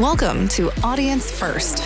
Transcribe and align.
Welcome 0.00 0.48
to 0.48 0.70
Audience 0.82 1.30
First, 1.30 1.80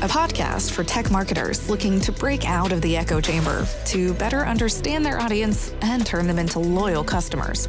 a 0.00 0.08
podcast 0.08 0.70
for 0.70 0.82
tech 0.82 1.10
marketers 1.10 1.68
looking 1.68 2.00
to 2.00 2.10
break 2.10 2.48
out 2.48 2.72
of 2.72 2.80
the 2.80 2.96
echo 2.96 3.20
chamber 3.20 3.66
to 3.84 4.14
better 4.14 4.46
understand 4.46 5.04
their 5.04 5.20
audience 5.20 5.74
and 5.82 6.06
turn 6.06 6.26
them 6.26 6.38
into 6.38 6.58
loyal 6.58 7.04
customers. 7.04 7.68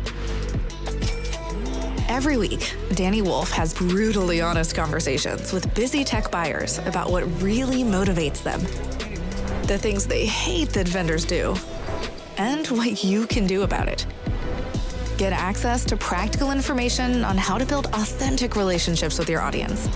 Every 2.08 2.38
week, 2.38 2.62
Dani 2.92 3.22
Woolf 3.22 3.52
has 3.52 3.74
brutally 3.74 4.40
honest 4.40 4.74
conversations 4.76 5.52
with 5.52 5.76
busy 5.76 6.06
tech 6.06 6.32
buyers 6.32 6.78
about 6.86 7.12
what 7.12 7.26
really 7.42 7.84
motivates 7.84 8.42
them, 8.44 8.62
the 9.68 9.78
things 9.78 10.08
they 10.08 10.26
hate 10.26 10.70
that 10.70 10.88
vendors 10.88 11.26
do, 11.26 11.54
and 12.38 12.66
what 12.68 13.04
you 13.04 13.28
can 13.28 13.46
do 13.46 13.64
about 13.64 13.90
it. 13.90 14.06
Get 15.18 15.32
access 15.32 15.86
to 15.86 15.96
practical 15.96 16.52
information 16.52 17.24
on 17.24 17.38
how 17.38 17.58
to 17.58 17.66
build 17.66 17.86
authentic 17.88 18.58
relationships 18.58 19.18
with 19.18 19.30
your 19.30 19.40
audience. 19.40 19.88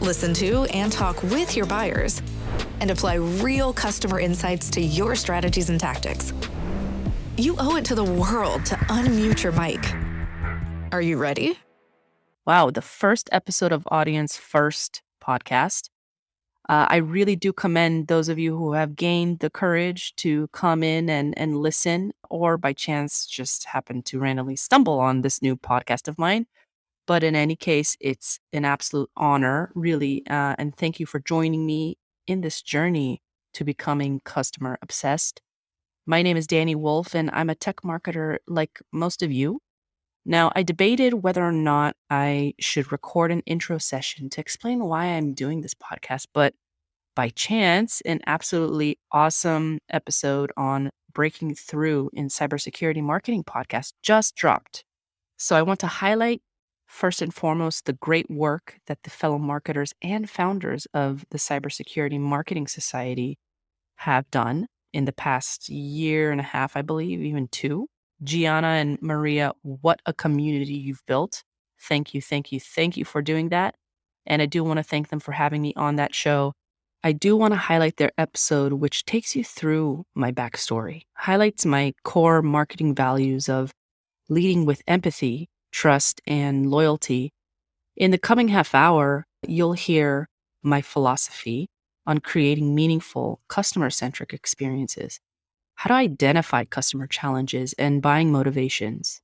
Listen 0.00 0.32
to 0.34 0.62
and 0.66 0.92
talk 0.92 1.20
with 1.24 1.56
your 1.56 1.66
buyers, 1.66 2.22
and 2.80 2.88
apply 2.88 3.14
real 3.14 3.72
customer 3.72 4.20
insights 4.20 4.70
to 4.70 4.80
your 4.80 5.16
strategies 5.16 5.70
and 5.70 5.80
tactics. 5.80 6.32
You 7.36 7.56
owe 7.58 7.76
it 7.76 7.84
to 7.86 7.96
the 7.96 8.04
world 8.04 8.64
to 8.66 8.76
unmute 8.76 9.42
your 9.42 9.52
mic. 9.52 9.80
Are 10.92 11.02
you 11.02 11.16
ready? 11.16 11.58
Wow, 12.46 12.70
the 12.70 12.80
first 12.80 13.28
episode 13.32 13.72
of 13.72 13.88
Audience 13.90 14.36
First 14.36 15.02
podcast. 15.20 15.90
Uh, 16.68 16.86
I 16.88 16.96
really 16.98 17.34
do 17.34 17.52
commend 17.52 18.06
those 18.06 18.28
of 18.28 18.38
you 18.38 18.56
who 18.56 18.74
have 18.74 18.94
gained 18.94 19.40
the 19.40 19.50
courage 19.50 20.14
to 20.16 20.46
come 20.52 20.84
in 20.84 21.10
and, 21.10 21.36
and 21.36 21.56
listen, 21.56 22.12
or 22.30 22.56
by 22.56 22.72
chance 22.72 23.26
just 23.26 23.64
happen 23.64 24.02
to 24.04 24.18
randomly 24.18 24.56
stumble 24.56 25.00
on 25.00 25.20
this 25.20 25.42
new 25.42 25.56
podcast 25.56 26.08
of 26.08 26.18
mine. 26.18 26.46
But 27.06 27.24
in 27.24 27.34
any 27.34 27.56
case, 27.56 27.96
it's 28.00 28.38
an 28.52 28.64
absolute 28.64 29.10
honor, 29.16 29.72
really. 29.74 30.24
Uh, 30.28 30.54
and 30.58 30.74
thank 30.76 31.00
you 31.00 31.06
for 31.06 31.18
joining 31.18 31.66
me 31.66 31.98
in 32.26 32.40
this 32.40 32.62
journey 32.62 33.20
to 33.54 33.64
becoming 33.64 34.20
customer 34.24 34.78
obsessed. 34.80 35.42
My 36.06 36.22
name 36.22 36.36
is 36.36 36.46
Dani 36.46 36.76
Woolf, 36.76 37.14
and 37.14 37.30
I'm 37.32 37.50
a 37.50 37.54
tech 37.54 37.82
marketer 37.82 38.38
like 38.46 38.80
most 38.92 39.22
of 39.22 39.32
you. 39.32 39.60
Now, 40.24 40.52
I 40.54 40.62
debated 40.62 41.14
whether 41.14 41.42
or 41.42 41.52
not 41.52 41.96
I 42.10 42.54
should 42.60 42.92
record 42.92 43.32
an 43.32 43.40
intro 43.46 43.78
session 43.78 44.28
to 44.30 44.40
explain 44.40 44.84
why 44.84 45.06
I'm 45.06 45.34
doing 45.34 45.62
this 45.62 45.74
podcast, 45.74 46.26
but 46.32 46.54
by 47.16 47.30
chance, 47.30 48.00
an 48.02 48.20
absolutely 48.26 48.98
awesome 49.10 49.78
episode 49.90 50.52
on 50.56 50.90
breaking 51.12 51.54
through 51.54 52.10
in 52.12 52.28
cybersecurity 52.28 53.02
marketing 53.02 53.44
podcast 53.44 53.92
just 54.02 54.36
dropped. 54.36 54.84
So 55.36 55.56
I 55.56 55.62
want 55.62 55.80
to 55.80 55.86
highlight 55.86 56.42
first 56.86 57.22
and 57.22 57.32
foremost 57.32 57.86
the 57.86 57.92
great 57.94 58.28
work 58.30 58.78
that 58.86 59.02
the 59.04 59.10
fellow 59.10 59.38
marketers 59.38 59.94
and 60.02 60.28
founders 60.28 60.86
of 60.92 61.24
the 61.30 61.38
Cybersecurity 61.38 62.18
Marketing 62.18 62.66
Society 62.66 63.38
have 63.96 64.30
done 64.30 64.66
in 64.92 65.04
the 65.04 65.12
past 65.12 65.68
year 65.68 66.32
and 66.32 66.40
a 66.40 66.44
half, 66.44 66.76
I 66.76 66.82
believe, 66.82 67.20
even 67.20 67.48
two. 67.48 67.86
Gianna 68.22 68.68
and 68.68 69.00
Maria, 69.00 69.52
what 69.62 70.00
a 70.04 70.12
community 70.12 70.74
you've 70.74 71.04
built. 71.06 71.42
Thank 71.80 72.12
you, 72.12 72.20
thank 72.20 72.52
you, 72.52 72.60
thank 72.60 72.96
you 72.96 73.04
for 73.04 73.22
doing 73.22 73.48
that. 73.50 73.76
And 74.26 74.42
I 74.42 74.46
do 74.46 74.62
want 74.62 74.78
to 74.78 74.82
thank 74.82 75.08
them 75.08 75.20
for 75.20 75.32
having 75.32 75.62
me 75.62 75.72
on 75.76 75.96
that 75.96 76.14
show. 76.14 76.52
I 77.02 77.12
do 77.12 77.36
want 77.36 77.52
to 77.54 77.58
highlight 77.58 77.96
their 77.96 78.12
episode, 78.18 78.74
which 78.74 79.06
takes 79.06 79.34
you 79.34 79.42
through 79.42 80.04
my 80.14 80.32
backstory, 80.32 81.02
highlights 81.14 81.64
my 81.64 81.94
core 82.04 82.42
marketing 82.42 82.94
values 82.94 83.48
of 83.48 83.72
leading 84.28 84.66
with 84.66 84.82
empathy, 84.86 85.48
trust, 85.72 86.20
and 86.26 86.70
loyalty. 86.70 87.32
In 87.96 88.10
the 88.10 88.18
coming 88.18 88.48
half 88.48 88.74
hour, 88.74 89.26
you'll 89.48 89.72
hear 89.72 90.28
my 90.62 90.82
philosophy 90.82 91.68
on 92.06 92.18
creating 92.18 92.74
meaningful, 92.74 93.40
customer 93.48 93.88
centric 93.88 94.32
experiences 94.34 95.20
how 95.80 95.88
to 95.88 95.94
identify 95.94 96.62
customer 96.62 97.06
challenges 97.06 97.72
and 97.78 98.02
buying 98.02 98.30
motivations, 98.30 99.22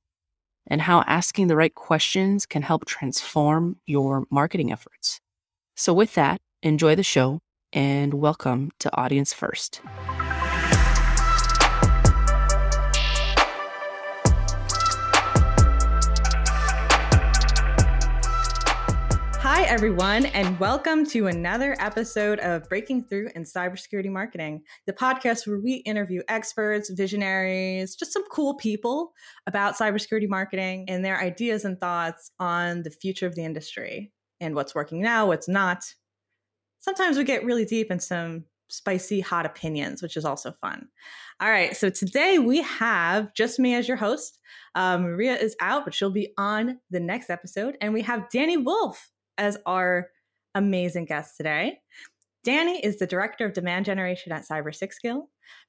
and 0.65 0.81
how 0.81 1.03
asking 1.05 1.45
the 1.45 1.55
right 1.55 1.75
questions 1.75 2.47
can 2.47 2.63
help 2.63 2.83
transform 2.85 3.75
your 3.85 4.25
marketing 4.31 4.71
efforts. 4.71 5.21
So, 5.75 5.93
with 5.93 6.15
that, 6.15 6.39
enjoy 6.63 6.95
the 6.95 7.03
show 7.03 7.41
and 7.73 8.13
welcome 8.13 8.71
to 8.79 8.95
Audience 8.95 9.33
First. 9.33 9.81
Hi, 19.39 19.63
everyone, 19.63 20.27
and 20.27 20.59
welcome 20.59 21.05
to 21.07 21.27
another 21.27 21.75
episode 21.79 22.39
of 22.39 22.67
Breaking 22.69 23.03
Through 23.03 23.29
in 23.35 23.43
Cybersecurity 23.43 24.09
Marketing, 24.09 24.61
the 24.85 24.93
podcast 24.93 25.45
where 25.45 25.59
we 25.59 25.75
interview 25.77 26.21
experts, 26.29 26.89
visionaries, 26.89 27.95
just 27.95 28.13
some 28.13 28.23
cool 28.31 28.55
people 28.55 29.11
about 29.45 29.77
cybersecurity 29.77 30.29
marketing 30.29 30.85
and 30.87 31.03
their 31.03 31.19
ideas 31.19 31.65
and 31.65 31.79
thoughts 31.79 32.31
on 32.39 32.83
the 32.83 32.91
future 32.91 33.27
of 33.27 33.35
the 33.35 33.43
industry 33.43 34.11
and 34.39 34.55
what's 34.55 34.75
working 34.75 35.01
now, 35.01 35.27
what's 35.27 35.49
not. 35.49 35.83
Sometimes 36.87 37.17
we 37.17 37.25
get 37.25 37.43
really 37.43 37.65
deep 37.65 37.91
in 37.91 37.99
some 37.99 38.45
spicy, 38.69 39.19
hot 39.19 39.45
opinions, 39.45 40.01
which 40.01 40.15
is 40.15 40.23
also 40.23 40.53
fun. 40.61 40.87
All 41.41 41.49
right, 41.49 41.75
so 41.75 41.89
today 41.89 42.39
we 42.39 42.61
have 42.61 43.33
just 43.33 43.59
me 43.59 43.75
as 43.75 43.89
your 43.89 43.97
host. 43.97 44.39
Uh, 44.73 44.97
Maria 44.97 45.35
is 45.35 45.53
out, 45.59 45.83
but 45.83 45.93
she'll 45.93 46.09
be 46.09 46.31
on 46.37 46.79
the 46.89 47.01
next 47.01 47.29
episode. 47.29 47.75
And 47.81 47.93
we 47.93 48.03
have 48.03 48.29
Dani 48.33 48.63
Woolf 48.63 49.11
as 49.37 49.57
our 49.65 50.07
amazing 50.55 51.03
guest 51.03 51.35
today. 51.35 51.79
Dani 52.45 52.79
is 52.81 52.99
the 52.99 53.05
director 53.05 53.45
of 53.45 53.51
demand 53.51 53.83
generation 53.83 54.31
at 54.31 54.47
Cybersixgill. 54.47 55.23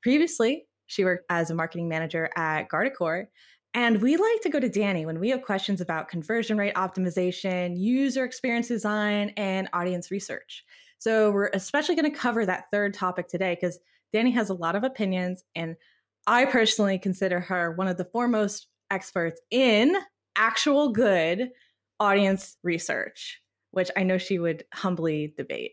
Previously, 0.04 0.66
she 0.86 1.02
worked 1.02 1.24
as 1.30 1.50
a 1.50 1.54
marketing 1.56 1.88
manager 1.88 2.30
at 2.36 2.68
Guardicore. 2.68 3.26
And 3.74 4.00
we 4.00 4.16
like 4.16 4.40
to 4.42 4.50
go 4.50 4.60
to 4.60 4.68
Dani 4.68 5.04
when 5.04 5.18
we 5.18 5.30
have 5.30 5.42
questions 5.42 5.80
about 5.80 6.08
conversion 6.08 6.56
rate 6.56 6.74
optimization, 6.74 7.74
user 7.76 8.24
experience 8.24 8.68
design, 8.68 9.32
and 9.36 9.68
audience 9.72 10.12
research. 10.12 10.64
So 10.98 11.30
we're 11.30 11.50
especially 11.54 11.94
going 11.94 12.10
to 12.10 12.16
cover 12.16 12.44
that 12.44 12.64
third 12.72 12.94
topic 12.94 13.28
today 13.28 13.56
because 13.58 13.78
Dani 14.14 14.32
has 14.34 14.50
a 14.50 14.54
lot 14.54 14.74
of 14.74 14.84
opinions, 14.84 15.44
and 15.54 15.76
I 16.26 16.44
personally 16.46 16.98
consider 16.98 17.40
her 17.40 17.72
one 17.72 17.88
of 17.88 17.96
the 17.96 18.04
foremost 18.04 18.68
experts 18.90 19.40
in 19.50 19.96
actual 20.36 20.92
good 20.92 21.50
audience 22.00 22.56
research 22.62 23.40
which 23.70 23.90
I 23.96 24.02
know 24.02 24.18
she 24.18 24.38
would 24.38 24.64
humbly 24.72 25.34
debate. 25.36 25.72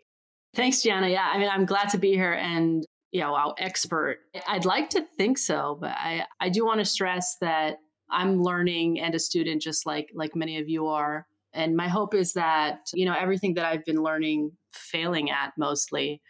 Thanks, 0.55 0.81
Gianna. 0.81 1.09
Yeah, 1.09 1.29
I 1.31 1.37
mean, 1.37 1.49
I'm 1.51 1.65
glad 1.65 1.89
to 1.89 1.97
be 1.97 2.11
here 2.11 2.33
and, 2.33 2.85
you 3.11 3.21
know, 3.21 3.53
expert. 3.57 4.19
I'd 4.47 4.65
like 4.65 4.89
to 4.91 5.05
think 5.17 5.37
so, 5.37 5.77
but 5.79 5.91
I, 5.91 6.25
I 6.39 6.49
do 6.49 6.65
want 6.65 6.79
to 6.79 6.85
stress 6.85 7.37
that 7.41 7.77
I'm 8.09 8.41
learning 8.41 8.99
and 8.99 9.15
a 9.15 9.19
student 9.19 9.61
just 9.61 9.85
like 9.85 10.11
like 10.13 10.35
many 10.35 10.59
of 10.59 10.69
you 10.69 10.87
are. 10.87 11.25
And 11.53 11.75
my 11.75 11.87
hope 11.87 12.13
is 12.13 12.33
that, 12.33 12.89
you 12.93 13.05
know, 13.05 13.15
everything 13.17 13.55
that 13.55 13.65
I've 13.65 13.85
been 13.85 14.03
learning, 14.03 14.51
failing 14.75 15.29
at 15.29 15.53
mostly, 15.57 16.21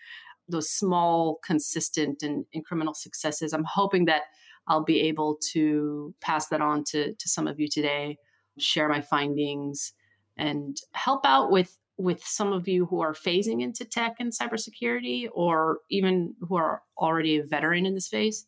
those 0.48 0.70
small, 0.70 1.40
consistent, 1.44 2.24
and 2.24 2.46
incremental 2.56 2.96
successes, 2.96 3.54
I'm 3.54 3.66
hoping 3.66 4.06
that 4.06 4.24
I'll 4.68 4.84
be 4.84 5.02
able 5.02 5.38
to 5.54 6.14
pass 6.22 6.48
that 6.48 6.62
on 6.62 6.84
to, 6.86 7.14
to 7.14 7.30
some 7.30 7.48
of 7.48 7.60
you 7.60 7.68
today, 7.68 8.18
share 8.58 8.90
my 8.90 9.02
findings, 9.02 9.94
and 10.38 10.78
help 10.94 11.26
out 11.26 11.52
with 11.52 11.78
with 11.98 12.22
some 12.26 12.52
of 12.52 12.68
you 12.68 12.86
who 12.86 13.00
are 13.00 13.14
phasing 13.14 13.62
into 13.62 13.86
tech 13.86 14.16
and 14.20 14.34
cybersecurity 14.34 15.30
or 15.34 15.80
even 15.90 16.34
who 16.42 16.58
are 16.58 16.82
already 16.98 17.38
a 17.38 17.44
veteran 17.44 17.86
in 17.86 17.94
the 17.94 18.02
space. 18.02 18.46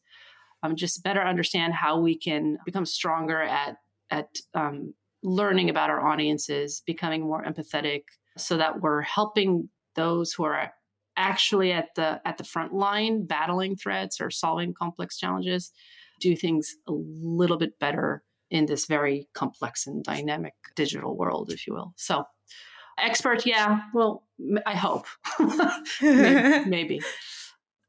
Um, 0.64 0.76
just 0.76 1.02
better 1.02 1.22
understand 1.22 1.74
how 1.74 1.98
we 1.98 2.18
can 2.18 2.58
become 2.66 2.86
stronger 2.86 3.42
at 3.42 3.78
at 4.10 4.30
um, 4.54 4.94
learning 5.24 5.70
about 5.70 5.90
our 5.90 6.06
audiences 6.06 6.82
becoming 6.86 7.22
more 7.22 7.44
empathetic 7.44 8.04
so 8.38 8.58
that 8.58 8.82
we're 8.82 9.02
helping 9.02 9.70
those 9.98 10.32
who 10.32 10.46
are 10.46 10.72
actually 11.18 11.74
at 11.74 11.90
the 11.96 12.22
at 12.26 12.38
the 12.38 12.44
front 12.44 12.74
line 12.74 13.26
battling 13.26 13.76
threats 13.76 14.22
or 14.22 14.32
solving 14.32 14.74
complex 14.74 15.18
challenges 15.18 15.72
do 16.20 16.36
things 16.36 16.76
a 16.88 16.92
little 16.94 17.58
bit 17.58 17.78
better 17.80 18.24
in 18.50 18.66
this 18.66 18.86
very 18.86 19.28
complex 19.34 19.88
and 19.88 20.04
dynamic 20.04 20.54
digital 20.76 21.18
world, 21.18 21.52
if 21.52 21.68
you 21.68 21.74
will. 21.74 21.94
So, 21.98 22.24
expert, 22.98 23.46
yeah. 23.46 23.82
Well, 23.94 24.24
I 24.66 24.76
hope. 24.76 25.06
maybe, 26.02 26.70
maybe. 26.70 27.02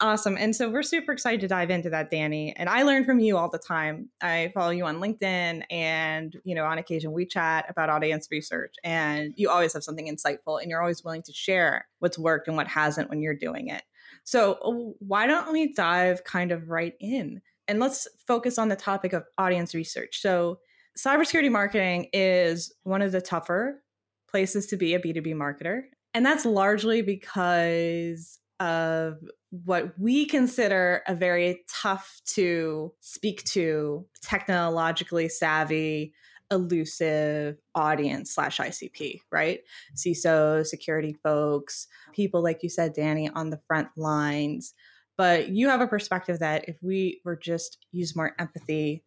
Awesome. 0.01 0.37
And 0.39 0.55
so 0.55 0.71
we're 0.71 0.85
super 0.85 1.11
excited 1.11 1.41
to 1.41 1.49
dive 1.49 1.71
into 1.71 1.91
that, 1.91 2.09
Dani. 2.09 2.53
And 2.55 2.69
I 2.69 2.85
learn 2.85 3.05
from 3.05 3.19
you 3.19 3.37
all 3.37 3.51
the 3.51 3.59
time. 3.59 4.09
I 4.21 4.53
follow 4.55 4.71
you 4.71 4.85
on 4.85 5.01
LinkedIn 5.01 5.65
and, 5.71 6.37
you 6.45 6.55
know, 6.55 6.67
on 6.67 6.79
occasion 6.79 7.11
we 7.11 7.27
chat 7.27 7.65
about 7.69 7.91
audience 7.91 8.29
research 8.31 8.77
and 8.85 9.35
you 9.37 9.51
always 9.51 9.73
have 9.73 9.83
something 9.83 10.07
insightful 10.07 10.63
and 10.63 10.71
you're 10.71 10.81
always 10.81 11.03
willing 11.03 11.23
to 11.23 11.33
share 11.33 11.89
what's 11.99 12.17
worked 12.17 12.47
and 12.47 12.57
what 12.57 12.69
hasn't 12.69 13.11
when 13.11 13.21
you're 13.21 13.35
doing 13.35 13.69
it. 13.69 13.83
So 14.23 14.53
uh, 14.65 14.95
why 15.01 15.27
don't 15.27 15.53
we 15.53 15.73
dive 15.73 16.23
kind 16.23 16.53
of 16.53 16.69
right 16.69 16.95
in? 17.01 17.41
And 17.67 17.81
let's 17.81 18.07
focus 18.25 18.57
on 18.57 18.69
the 18.69 18.77
topic 18.77 19.13
of 19.13 19.25
audience 19.37 19.75
research. 19.75 20.21
So, 20.21 20.61
cybersecurity 20.97 21.51
marketing 21.51 22.09
is 22.13 22.75
one 22.83 23.03
of 23.03 23.13
the 23.13 23.21
tougher 23.21 23.83
places 24.29 24.67
to 24.67 24.77
be 24.77 24.95
a 24.95 24.99
B2B 24.99 25.35
marketer. 25.35 25.83
And 26.15 26.27
that's 26.27 26.45
largely 26.45 27.03
because 27.03 28.39
of 28.59 29.19
what 29.51 29.99
we 29.99 30.27
consider 30.27 31.03
a 31.07 31.15
very 31.15 31.65
tough 31.71 32.21
to 32.27 32.93
speak 33.01 33.43
to, 33.45 34.07
technologically 34.23 35.29
savvy, 35.29 36.13
elusive 36.51 37.57
audience 37.75 38.35
slash 38.35 38.59
ICP, 38.59 39.21
right? 39.31 39.61
CISO, 39.97 40.67
security 40.67 41.17
folks, 41.23 41.87
people 42.15 42.43
like 42.43 42.63
you 42.63 42.69
said, 42.69 42.95
Dani, 42.95 43.31
on 43.35 43.51
the 43.51 43.61
front 43.67 43.89
lines. 43.97 44.75
But 45.17 45.49
you 45.49 45.69
have 45.69 45.81
a 45.81 45.87
perspective 45.87 46.39
that 46.39 46.69
if 46.69 46.77
we 46.81 47.21
were 47.25 47.37
just 47.37 47.79
use 47.91 48.15
more 48.15 48.35
empathy, 48.39 49.03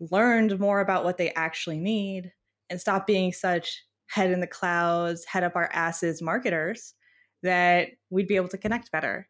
learned 0.00 0.58
more 0.58 0.80
about 0.80 1.04
what 1.04 1.18
they 1.18 1.32
actually 1.34 1.78
need, 1.78 2.32
and 2.70 2.80
stop 2.80 3.06
being 3.06 3.32
such 3.32 3.84
head 4.08 4.30
in 4.30 4.40
the 4.40 4.46
clouds, 4.46 5.24
head 5.26 5.44
up 5.44 5.54
our 5.54 5.70
asses 5.72 6.22
marketers, 6.22 6.94
that 7.42 7.88
we'd 8.10 8.26
be 8.26 8.36
able 8.36 8.48
to 8.48 8.58
connect 8.58 8.90
better. 8.90 9.28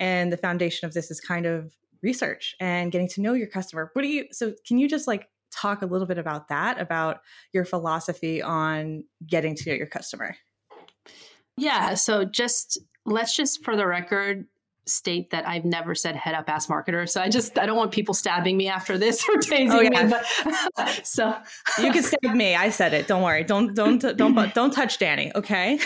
And 0.00 0.32
the 0.32 0.36
foundation 0.36 0.86
of 0.86 0.94
this 0.94 1.10
is 1.10 1.20
kind 1.20 1.46
of 1.46 1.76
research 2.02 2.56
and 2.58 2.90
getting 2.90 3.08
to 3.08 3.20
know 3.20 3.34
your 3.34 3.46
customer. 3.46 3.90
What 3.92 4.02
do 4.02 4.08
you 4.08 4.26
so 4.32 4.54
can 4.66 4.78
you 4.78 4.88
just 4.88 5.06
like 5.06 5.28
talk 5.52 5.82
a 5.82 5.86
little 5.86 6.06
bit 6.06 6.18
about 6.18 6.48
that, 6.48 6.80
about 6.80 7.20
your 7.52 7.64
philosophy 7.64 8.42
on 8.42 9.04
getting 9.26 9.54
to 9.54 9.70
know 9.70 9.76
your 9.76 9.86
customer? 9.86 10.36
Yeah. 11.56 11.94
So 11.94 12.24
just 12.24 12.78
let's 13.04 13.36
just 13.36 13.64
for 13.64 13.76
the 13.76 13.86
record 13.86 14.46
state 14.86 15.30
that 15.30 15.46
I've 15.46 15.64
never 15.64 15.94
said 15.94 16.16
head 16.16 16.34
up 16.34 16.48
ass 16.48 16.66
marketer. 16.66 17.08
So 17.08 17.20
I 17.20 17.28
just 17.28 17.58
I 17.58 17.66
don't 17.66 17.76
want 17.76 17.92
people 17.92 18.14
stabbing 18.14 18.56
me 18.56 18.68
after 18.68 18.98
this 18.98 19.22
or 19.28 19.32
oh, 19.34 19.38
tasing 19.38 19.70
oh, 19.70 19.80
yeah. 19.80 20.04
me. 20.04 20.14
But, 20.76 21.00
so 21.06 21.36
you 21.78 21.92
can 21.92 22.02
stab 22.02 22.34
me. 22.34 22.54
I 22.54 22.70
said 22.70 22.94
it. 22.94 23.06
Don't 23.06 23.22
worry. 23.22 23.44
Don't 23.44 23.74
don't 23.74 24.00
don't 24.00 24.34
don't 24.54 24.70
touch 24.72 24.98
Dani. 24.98 25.32
Okay. 25.34 25.78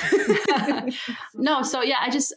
no. 1.35 1.63
So 1.63 1.83
yeah, 1.83 1.99
I 2.01 2.11
just 2.11 2.33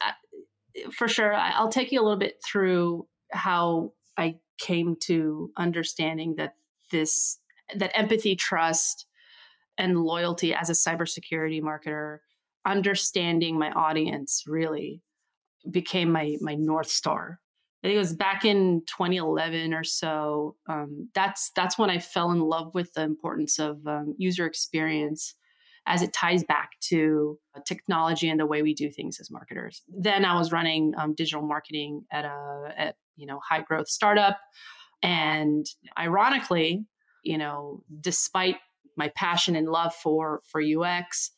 for 0.92 1.08
sure 1.08 1.34
I'll 1.34 1.70
take 1.70 1.92
you 1.92 2.02
a 2.02 2.04
little 2.04 2.20
bit 2.20 2.36
through 2.44 3.08
how 3.32 3.94
I 4.18 4.36
came 4.60 4.96
to 5.02 5.52
understanding 5.58 6.36
that 6.38 6.56
this 6.92 7.40
that 7.76 7.98
empathy, 7.98 8.36
trust, 8.36 9.06
and 9.78 10.00
loyalty 10.00 10.54
as 10.54 10.70
a 10.70 10.74
cybersecurity 10.74 11.62
marketer, 11.62 12.20
understanding 12.66 13.60
my 13.60 13.72
audience 13.72 14.44
really 14.48 15.02
became 15.70 16.12
my 16.12 16.38
my 16.42 16.56
north 16.56 16.90
star. 16.90 17.40
I 17.84 17.88
think 17.88 17.96
it 17.96 18.00
was 18.00 18.16
back 18.16 18.44
in 18.44 18.82
2011 18.88 19.74
or 19.74 19.84
so. 19.84 20.56
Um, 20.68 21.10
that's 21.14 21.52
that's 21.56 21.78
when 21.78 21.90
I 21.90 22.00
fell 22.00 22.32
in 22.32 22.40
love 22.40 22.74
with 22.74 22.94
the 22.94 23.04
importance 23.04 23.60
of 23.60 23.86
um, 23.86 24.16
user 24.18 24.46
experience 24.46 25.36
as 25.88 26.02
it 26.02 26.14
ties 26.14 26.44
back 26.44 26.72
to 26.82 27.40
technology 27.66 28.30
and 28.30 28.40
the 28.40 28.46
way 28.46 28.62
we 28.62 28.74
do 28.74 28.92
things 28.92 29.20
as 29.20 29.32
marketers. 29.32 29.82
Then 29.88 30.26
I 30.26 30.36
was 30.36 30.52
running 30.52 30.94
um, 30.98 31.16
digital 31.16 31.42
marketing 31.42 32.04
at 32.12 32.26
a 32.26 32.74
at 32.78 32.96
you 33.16 33.26
know 33.26 33.40
high 33.48 33.62
growth 33.62 33.88
startup, 33.88 34.38
and 35.02 35.66
ironically, 35.98 36.86
you 37.24 37.38
know, 37.38 37.84
despite 38.02 38.58
my 38.96 39.10
passion 39.16 39.56
and 39.56 39.70
love 39.70 39.96
for 39.96 40.42
for 40.46 40.62
UX, 40.62 41.32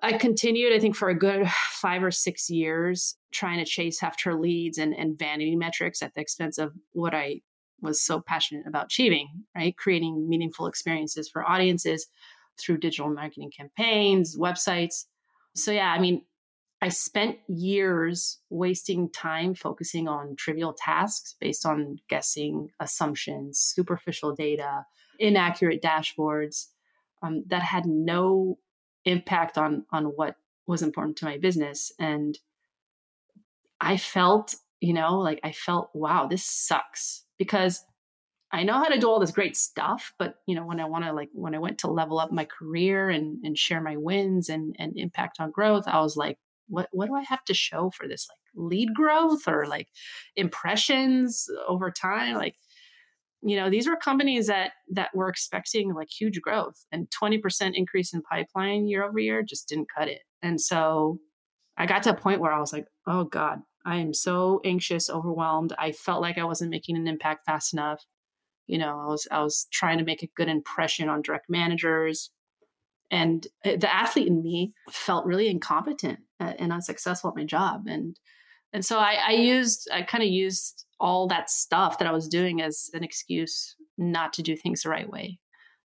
I 0.00 0.12
continued, 0.12 0.74
I 0.74 0.78
think, 0.78 0.94
for 0.94 1.08
a 1.08 1.18
good 1.18 1.48
five 1.48 2.04
or 2.04 2.10
six 2.10 2.50
years, 2.50 3.16
trying 3.32 3.58
to 3.58 3.64
chase 3.64 4.02
after 4.02 4.38
leads 4.38 4.76
and, 4.76 4.94
and 4.94 5.18
vanity 5.18 5.56
metrics 5.56 6.02
at 6.02 6.14
the 6.14 6.20
expense 6.20 6.58
of 6.58 6.74
what 6.92 7.14
I 7.14 7.40
was 7.80 8.02
so 8.02 8.20
passionate 8.20 8.66
about 8.66 8.86
achieving, 8.86 9.28
right? 9.56 9.74
Creating 9.78 10.28
meaningful 10.28 10.66
experiences 10.66 11.30
for 11.30 11.48
audiences 11.48 12.06
through 12.60 12.78
digital 12.78 13.10
marketing 13.10 13.50
campaigns, 13.56 14.36
websites. 14.36 15.06
So, 15.54 15.72
yeah, 15.72 15.92
I 15.92 15.98
mean, 15.98 16.22
I 16.82 16.88
spent 16.88 17.38
years 17.48 18.38
wasting 18.48 19.10
time 19.10 19.54
focusing 19.54 20.08
on 20.08 20.36
trivial 20.36 20.72
tasks 20.72 21.34
based 21.40 21.66
on 21.66 21.98
guessing, 22.08 22.70
assumptions, 22.80 23.58
superficial 23.58 24.34
data, 24.34 24.86
inaccurate 25.18 25.82
dashboards 25.82 26.68
um, 27.22 27.44
that 27.48 27.62
had 27.62 27.86
no 27.86 28.58
impact 29.04 29.56
on 29.56 29.84
on 29.90 30.04
what 30.06 30.36
was 30.66 30.82
important 30.82 31.16
to 31.16 31.24
my 31.24 31.38
business 31.38 31.92
and 31.98 32.38
i 33.80 33.96
felt 33.96 34.54
you 34.80 34.92
know 34.92 35.18
like 35.18 35.40
i 35.42 35.52
felt 35.52 35.90
wow 35.94 36.26
this 36.26 36.44
sucks 36.44 37.24
because 37.38 37.82
i 38.52 38.62
know 38.62 38.74
how 38.74 38.88
to 38.88 38.98
do 38.98 39.08
all 39.08 39.20
this 39.20 39.30
great 39.30 39.56
stuff 39.56 40.12
but 40.18 40.36
you 40.46 40.54
know 40.54 40.64
when 40.64 40.80
i 40.80 40.84
want 40.84 41.04
to 41.04 41.12
like 41.12 41.28
when 41.32 41.54
i 41.54 41.58
went 41.58 41.78
to 41.78 41.90
level 41.90 42.18
up 42.18 42.32
my 42.32 42.44
career 42.44 43.10
and 43.10 43.38
and 43.44 43.56
share 43.56 43.80
my 43.80 43.96
wins 43.96 44.48
and 44.48 44.74
and 44.78 44.92
impact 44.96 45.38
on 45.40 45.50
growth 45.50 45.84
i 45.86 46.00
was 46.00 46.16
like 46.16 46.38
what 46.68 46.88
what 46.92 47.06
do 47.06 47.14
i 47.14 47.22
have 47.22 47.44
to 47.44 47.54
show 47.54 47.90
for 47.90 48.08
this 48.08 48.26
like 48.30 48.40
lead 48.54 48.94
growth 48.94 49.46
or 49.46 49.66
like 49.66 49.88
impressions 50.36 51.48
over 51.68 51.90
time? 51.90 52.34
Like 52.36 52.56
you 53.42 53.56
know 53.56 53.70
these 53.70 53.88
were 53.88 53.96
companies 53.96 54.48
that 54.48 54.72
that 54.92 55.14
were 55.14 55.28
expecting 55.28 55.94
like 55.94 56.08
huge 56.10 56.40
growth 56.40 56.84
and 56.92 57.08
20% 57.10 57.72
increase 57.74 58.12
in 58.12 58.22
pipeline 58.22 58.86
year 58.86 59.04
over 59.04 59.18
year 59.18 59.42
just 59.42 59.68
didn't 59.68 59.88
cut 59.96 60.08
it. 60.08 60.20
And 60.42 60.60
so 60.60 61.18
i 61.76 61.86
got 61.86 62.02
to 62.02 62.10
a 62.10 62.16
point 62.16 62.40
where 62.40 62.52
i 62.52 62.60
was 62.60 62.72
like 62.72 62.86
oh 63.06 63.24
god 63.24 63.60
i 63.86 63.96
am 63.96 64.12
so 64.12 64.60
anxious 64.64 65.08
overwhelmed. 65.08 65.72
I 65.78 65.92
felt 65.92 66.20
like 66.20 66.36
i 66.36 66.44
wasn't 66.44 66.70
making 66.70 66.96
an 66.96 67.08
impact 67.08 67.46
fast 67.46 67.72
enough 67.72 68.04
you 68.70 68.78
know 68.78 69.00
i 69.00 69.06
was 69.06 69.26
i 69.30 69.42
was 69.42 69.66
trying 69.72 69.98
to 69.98 70.04
make 70.04 70.22
a 70.22 70.30
good 70.36 70.48
impression 70.48 71.08
on 71.08 71.22
direct 71.22 71.46
managers 71.48 72.30
and 73.10 73.46
eh, 73.64 73.76
the 73.76 73.92
athlete 73.92 74.28
in 74.28 74.42
me 74.42 74.72
felt 74.90 75.26
really 75.26 75.48
incompetent 75.48 76.20
and 76.38 76.72
unsuccessful 76.72 77.30
at 77.30 77.36
my 77.36 77.44
job 77.44 77.82
and 77.86 78.18
and 78.72 78.84
so 78.84 78.98
i, 78.98 79.18
I 79.28 79.32
used 79.32 79.88
i 79.92 80.02
kind 80.02 80.22
of 80.22 80.30
used 80.30 80.86
all 81.00 81.26
that 81.28 81.50
stuff 81.50 81.98
that 81.98 82.06
I 82.06 82.12
was 82.12 82.28
doing 82.28 82.60
as 82.60 82.90
an 82.92 83.02
excuse 83.02 83.74
not 83.96 84.32
to 84.34 84.42
do 84.42 84.54
things 84.54 84.82
the 84.82 84.90
right 84.90 85.08
way. 85.08 85.38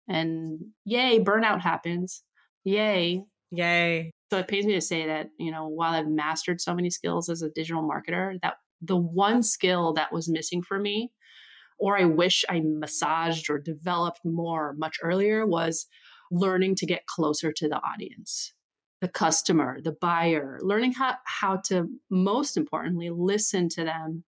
And 0.07 0.59
yay, 0.85 1.19
burnout 1.19 1.61
happens. 1.61 2.23
Yay. 2.63 3.23
Yay. 3.51 4.11
So 4.31 4.39
it 4.39 4.47
pains 4.47 4.65
me 4.65 4.73
to 4.73 4.81
say 4.81 5.05
that, 5.07 5.27
you 5.37 5.51
know, 5.51 5.67
while 5.67 5.93
I've 5.93 6.07
mastered 6.07 6.61
so 6.61 6.73
many 6.73 6.89
skills 6.89 7.29
as 7.29 7.41
a 7.41 7.49
digital 7.49 7.83
marketer, 7.83 8.39
that 8.41 8.55
the 8.81 8.95
one 8.95 9.43
skill 9.43 9.93
that 9.93 10.13
was 10.13 10.29
missing 10.29 10.61
for 10.61 10.79
me, 10.79 11.11
or 11.81 11.97
I 11.97 12.05
wish 12.05 12.45
I 12.47 12.61
massaged 12.63 13.49
or 13.49 13.57
developed 13.57 14.21
more 14.23 14.75
much 14.77 14.97
earlier, 15.01 15.47
was 15.47 15.87
learning 16.29 16.75
to 16.75 16.85
get 16.85 17.07
closer 17.07 17.51
to 17.51 17.67
the 17.67 17.81
audience, 17.81 18.53
the 19.01 19.07
customer, 19.07 19.81
the 19.81 19.95
buyer, 19.99 20.59
learning 20.61 20.93
how, 20.93 21.15
how 21.25 21.57
to 21.65 21.87
most 22.11 22.55
importantly 22.55 23.09
listen 23.09 23.67
to 23.69 23.83
them 23.83 24.23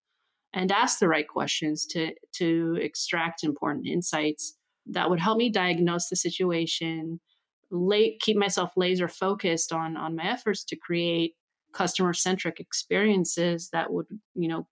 and 0.52 0.72
ask 0.72 1.00
the 1.00 1.08
right 1.08 1.28
questions 1.28 1.86
to 1.86 2.14
to 2.34 2.78
extract 2.82 3.44
important 3.44 3.88
insights 3.88 4.58
that 4.88 5.10
would 5.10 5.20
help 5.20 5.38
me 5.38 5.50
diagnose 5.50 6.10
the 6.10 6.16
situation 6.16 7.20
late 7.72 8.20
keep 8.22 8.38
myself 8.38 8.72
laser 8.76 9.08
focused 9.08 9.72
on 9.72 9.98
on 9.98 10.16
my 10.16 10.26
efforts 10.26 10.64
to 10.64 10.76
create 10.76 11.34
customer 11.74 12.14
centric 12.14 12.60
experiences 12.60 13.70
that 13.74 13.92
would 13.92 14.06
you 14.36 14.48
know 14.48 14.68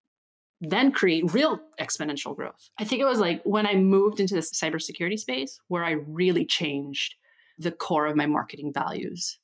then 0.62 0.92
create 0.92 1.34
real 1.34 1.60
exponential 1.80 2.36
growth. 2.36 2.70
I 2.78 2.84
think 2.84 3.02
it 3.02 3.06
was 3.06 3.18
like 3.18 3.42
when 3.44 3.66
i 3.66 3.74
moved 3.74 4.20
into 4.20 4.34
the 4.34 4.40
cybersecurity 4.40 5.18
space 5.18 5.60
where 5.68 5.84
i 5.84 5.92
really 6.06 6.46
changed 6.46 7.16
the 7.58 7.72
core 7.72 8.06
of 8.06 8.16
my 8.16 8.26
marketing 8.26 8.72
values. 8.72 9.38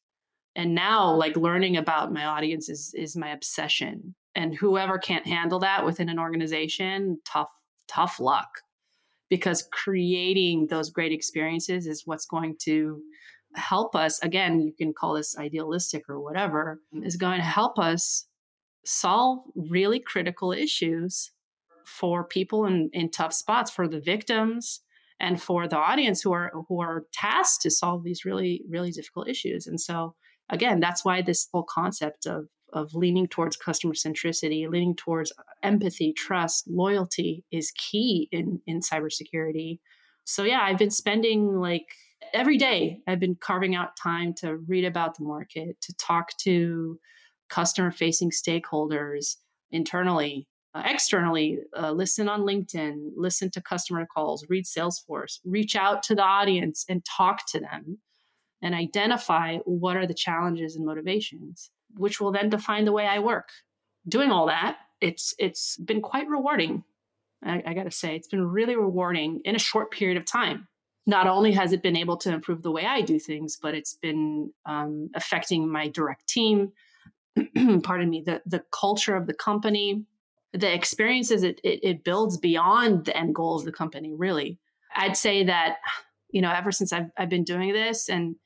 And 0.56 0.74
now 0.74 1.12
like 1.12 1.36
learning 1.36 1.76
about 1.76 2.12
my 2.12 2.24
audience 2.24 2.68
is 2.68 2.92
is 2.96 3.16
my 3.16 3.30
obsession. 3.30 4.14
And 4.34 4.54
whoever 4.54 4.98
can't 4.98 5.26
handle 5.26 5.58
that 5.60 5.84
within 5.84 6.08
an 6.08 6.18
organization 6.18 7.18
tough 7.24 7.50
tough 7.88 8.20
luck. 8.20 8.48
Because 9.28 9.68
creating 9.72 10.68
those 10.68 10.90
great 10.90 11.12
experiences 11.12 11.86
is 11.86 12.06
what's 12.06 12.26
going 12.26 12.56
to 12.62 13.00
help 13.54 13.94
us. 13.94 14.22
Again 14.22 14.60
you 14.60 14.72
can 14.72 14.92
call 14.92 15.14
this 15.14 15.36
idealistic 15.36 16.04
or 16.08 16.20
whatever 16.20 16.80
is 17.02 17.16
going 17.16 17.38
to 17.38 17.44
help 17.44 17.78
us 17.78 18.27
solve 18.84 19.40
really 19.54 20.00
critical 20.00 20.52
issues 20.52 21.30
for 21.84 22.24
people 22.24 22.66
in, 22.66 22.90
in 22.92 23.10
tough 23.10 23.32
spots 23.32 23.70
for 23.70 23.88
the 23.88 24.00
victims 24.00 24.80
and 25.20 25.42
for 25.42 25.66
the 25.66 25.76
audience 25.76 26.22
who 26.22 26.32
are 26.32 26.52
who 26.68 26.80
are 26.80 27.04
tasked 27.12 27.62
to 27.62 27.70
solve 27.70 28.04
these 28.04 28.24
really 28.24 28.62
really 28.68 28.90
difficult 28.90 29.28
issues 29.28 29.66
and 29.66 29.80
so 29.80 30.14
again, 30.50 30.80
that's 30.80 31.04
why 31.04 31.22
this 31.22 31.48
whole 31.52 31.64
concept 31.64 32.26
of 32.26 32.46
of 32.74 32.94
leaning 32.94 33.26
towards 33.26 33.56
customer 33.56 33.94
centricity, 33.94 34.68
leaning 34.68 34.94
towards 34.94 35.32
uh, 35.38 35.42
empathy, 35.62 36.12
trust, 36.12 36.68
loyalty 36.68 37.44
is 37.50 37.72
key 37.72 38.28
in 38.30 38.60
in 38.66 38.80
cybersecurity. 38.80 39.78
So 40.24 40.42
yeah, 40.44 40.60
I've 40.62 40.78
been 40.78 40.90
spending 40.90 41.56
like 41.56 41.86
every 42.34 42.58
day 42.58 43.00
I've 43.06 43.20
been 43.20 43.36
carving 43.36 43.74
out 43.74 43.96
time 43.96 44.34
to 44.34 44.56
read 44.56 44.84
about 44.84 45.16
the 45.16 45.24
market, 45.24 45.80
to 45.82 45.94
talk 45.94 46.36
to 46.38 46.98
customer 47.48 47.90
facing 47.90 48.30
stakeholders 48.30 49.36
internally, 49.70 50.46
uh, 50.74 50.82
externally, 50.84 51.58
uh, 51.76 51.90
listen 51.90 52.28
on 52.28 52.42
LinkedIn, 52.42 53.10
listen 53.16 53.50
to 53.50 53.60
customer 53.60 54.06
calls, 54.06 54.46
read 54.48 54.64
Salesforce, 54.64 55.40
reach 55.44 55.76
out 55.76 56.02
to 56.04 56.14
the 56.14 56.22
audience 56.22 56.84
and 56.88 57.04
talk 57.04 57.46
to 57.48 57.60
them 57.60 57.98
and 58.62 58.74
identify 58.74 59.58
what 59.58 59.96
are 59.96 60.06
the 60.06 60.14
challenges 60.14 60.76
and 60.76 60.84
motivations, 60.84 61.70
which 61.96 62.20
will 62.20 62.32
then 62.32 62.48
define 62.50 62.84
the 62.84 62.92
way 62.92 63.06
I 63.06 63.18
work. 63.18 63.50
Doing 64.06 64.30
all 64.30 64.46
that, 64.46 64.78
it's 65.00 65.34
it's 65.38 65.76
been 65.76 66.00
quite 66.00 66.28
rewarding. 66.28 66.84
I, 67.44 67.62
I 67.66 67.74
got 67.74 67.84
to 67.84 67.90
say, 67.90 68.16
it's 68.16 68.28
been 68.28 68.46
really 68.46 68.76
rewarding 68.76 69.40
in 69.44 69.54
a 69.54 69.60
short 69.60 69.90
period 69.90 70.16
of 70.16 70.24
time. 70.24 70.66
Not 71.06 71.26
only 71.26 71.52
has 71.52 71.72
it 71.72 71.82
been 71.82 71.96
able 71.96 72.16
to 72.18 72.32
improve 72.32 72.62
the 72.62 72.70
way 72.70 72.84
I 72.84 73.00
do 73.00 73.18
things, 73.18 73.58
but 73.60 73.74
it's 73.74 73.94
been 73.94 74.52
um, 74.66 75.08
affecting 75.14 75.70
my 75.70 75.88
direct 75.88 76.26
team. 76.26 76.72
pardon 77.82 78.10
me, 78.10 78.22
the 78.24 78.42
the 78.46 78.64
culture 78.72 79.16
of 79.16 79.26
the 79.26 79.34
company, 79.34 80.04
the 80.52 80.72
experiences 80.72 81.42
it, 81.42 81.60
it, 81.64 81.80
it 81.82 82.04
builds 82.04 82.36
beyond 82.36 83.04
the 83.04 83.16
end 83.16 83.34
goal 83.34 83.56
of 83.56 83.64
the 83.64 83.72
company. 83.72 84.14
Really, 84.14 84.58
I'd 84.94 85.16
say 85.16 85.44
that 85.44 85.76
you 86.30 86.42
know 86.42 86.52
ever 86.52 86.72
since 86.72 86.92
I've 86.92 87.10
I've 87.16 87.28
been 87.28 87.44
doing 87.44 87.72
this 87.72 88.08
and 88.08 88.36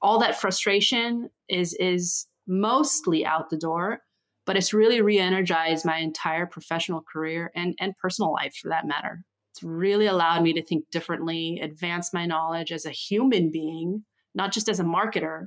all 0.00 0.18
that 0.20 0.40
frustration 0.40 1.30
is 1.48 1.74
is 1.74 2.26
mostly 2.46 3.24
out 3.24 3.50
the 3.50 3.56
door 3.56 4.00
but 4.44 4.56
it's 4.56 4.74
really 4.74 5.00
re-energized 5.00 5.84
my 5.84 5.98
entire 5.98 6.46
professional 6.46 7.02
career 7.02 7.52
and 7.54 7.74
and 7.78 7.96
personal 7.98 8.32
life 8.32 8.54
for 8.60 8.68
that 8.68 8.86
matter 8.86 9.24
it's 9.52 9.62
really 9.62 10.06
allowed 10.06 10.42
me 10.42 10.52
to 10.52 10.64
think 10.64 10.90
differently 10.90 11.60
advance 11.62 12.12
my 12.12 12.26
knowledge 12.26 12.72
as 12.72 12.84
a 12.84 12.90
human 12.90 13.50
being 13.50 14.04
not 14.34 14.52
just 14.52 14.68
as 14.68 14.80
a 14.80 14.84
marketer 14.84 15.46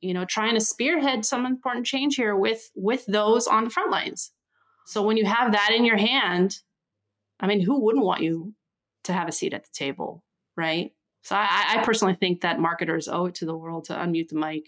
you 0.00 0.14
know 0.14 0.24
trying 0.24 0.54
to 0.54 0.60
spearhead 0.60 1.24
some 1.24 1.46
important 1.46 1.86
change 1.86 2.16
here 2.16 2.36
with 2.36 2.70
with 2.74 3.04
those 3.06 3.46
on 3.46 3.64
the 3.64 3.70
front 3.70 3.90
lines 3.90 4.32
so 4.86 5.02
when 5.02 5.16
you 5.16 5.24
have 5.24 5.52
that 5.52 5.72
in 5.74 5.84
your 5.84 5.96
hand 5.96 6.58
i 7.40 7.46
mean 7.46 7.60
who 7.60 7.80
wouldn't 7.80 8.04
want 8.04 8.22
you 8.22 8.54
to 9.04 9.12
have 9.12 9.28
a 9.28 9.32
seat 9.32 9.54
at 9.54 9.64
the 9.64 9.70
table 9.72 10.24
right 10.56 10.92
so 11.26 11.34
I, 11.34 11.78
I 11.78 11.82
personally 11.82 12.14
think 12.14 12.42
that 12.42 12.60
marketers 12.60 13.08
owe 13.08 13.26
it 13.26 13.34
to 13.36 13.46
the 13.46 13.56
world 13.56 13.86
to 13.86 13.94
unmute 13.94 14.28
the 14.28 14.36
mic, 14.36 14.62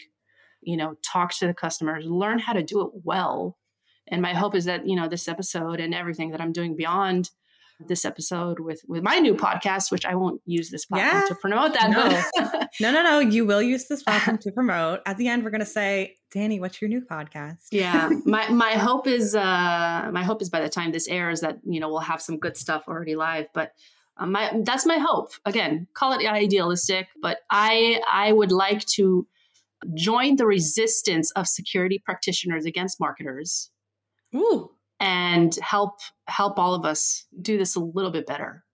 you 0.61 0.76
know, 0.76 0.97
talk 1.04 1.32
to 1.35 1.47
the 1.47 1.54
customers, 1.54 2.04
learn 2.04 2.40
how 2.40 2.52
to 2.52 2.64
do 2.64 2.80
it 2.80 2.90
well. 3.04 3.56
And 4.08 4.20
my 4.20 4.35
hope 4.35 4.56
is 4.56 4.64
that, 4.64 4.85
you 4.85 4.97
know, 4.97 5.06
this 5.06 5.28
episode 5.28 5.78
and 5.78 5.94
everything 5.94 6.32
that 6.32 6.40
I'm 6.40 6.50
doing 6.50 6.75
beyond 6.75 7.30
this 7.87 8.04
episode 8.04 8.61
with 8.61 8.82
with 8.88 9.02
my 9.02 9.18
new 9.18 9.35
podcast, 9.35 9.90
which 9.90 10.04
I 10.04 10.14
won't 10.14 10.40
use 10.44 10.70
this 10.70 10.87
platform 10.87 11.23
yeah. 11.23 11.28
to 11.28 11.35
promote 11.37 11.75
that. 11.75 11.90
No. 11.90 12.61
no, 12.80 12.92
no, 12.92 13.02
no. 13.02 13.18
You 13.20 13.47
will 13.47 13.62
use 13.62 13.87
this 13.87 14.02
platform 14.04 14.38
to 14.38 14.52
promote. 14.52 15.00
At 15.06 15.16
the 15.16 15.28
end, 15.28 15.44
we're 15.44 15.50
gonna 15.50 15.64
say, 15.64 16.16
Dani, 16.35 16.61
what's 16.61 16.80
your 16.80 16.88
new 16.88 17.02
podcast? 17.02 17.66
yeah. 17.70 18.11
My 18.25 18.49
my 18.49 18.73
hope 18.73 19.06
is 19.06 19.35
uh 19.35 20.11
my 20.12 20.25
hope 20.25 20.42
is 20.42 20.50
by 20.50 20.61
the 20.61 20.68
time 20.68 20.92
this 20.92 21.08
airs 21.08 21.40
that, 21.40 21.58
you 21.64 21.80
know, 21.80 21.88
we'll 21.88 22.00
have 22.00 22.20
some 22.20 22.38
good 22.38 22.56
stuff 22.56 22.85
already 22.88 23.14
live. 23.14 23.47
But 23.54 23.73
um, 24.16 24.32
my, 24.32 24.52
that's 24.64 24.85
my 24.85 24.99
hope. 24.99 25.30
Again, 25.44 25.87
call 25.94 26.12
it 26.12 26.26
idealistic, 26.26 27.06
but 27.23 27.38
I 27.50 28.00
I 28.11 28.32
would 28.32 28.52
like 28.52 28.85
to 28.97 29.26
join 29.94 30.37
the 30.37 30.47
resistance 30.47 31.30
of 31.32 31.47
security 31.47 32.02
practitioners 32.04 32.64
against 32.64 32.99
marketers. 32.99 33.70
Ooh. 34.35 34.70
And 35.00 35.54
help 35.62 36.00
help 36.26 36.58
all 36.58 36.74
of 36.74 36.84
us 36.84 37.26
do 37.40 37.56
this 37.56 37.76
a 37.76 37.80
little 37.80 38.10
bit 38.10 38.26
better. 38.26 38.64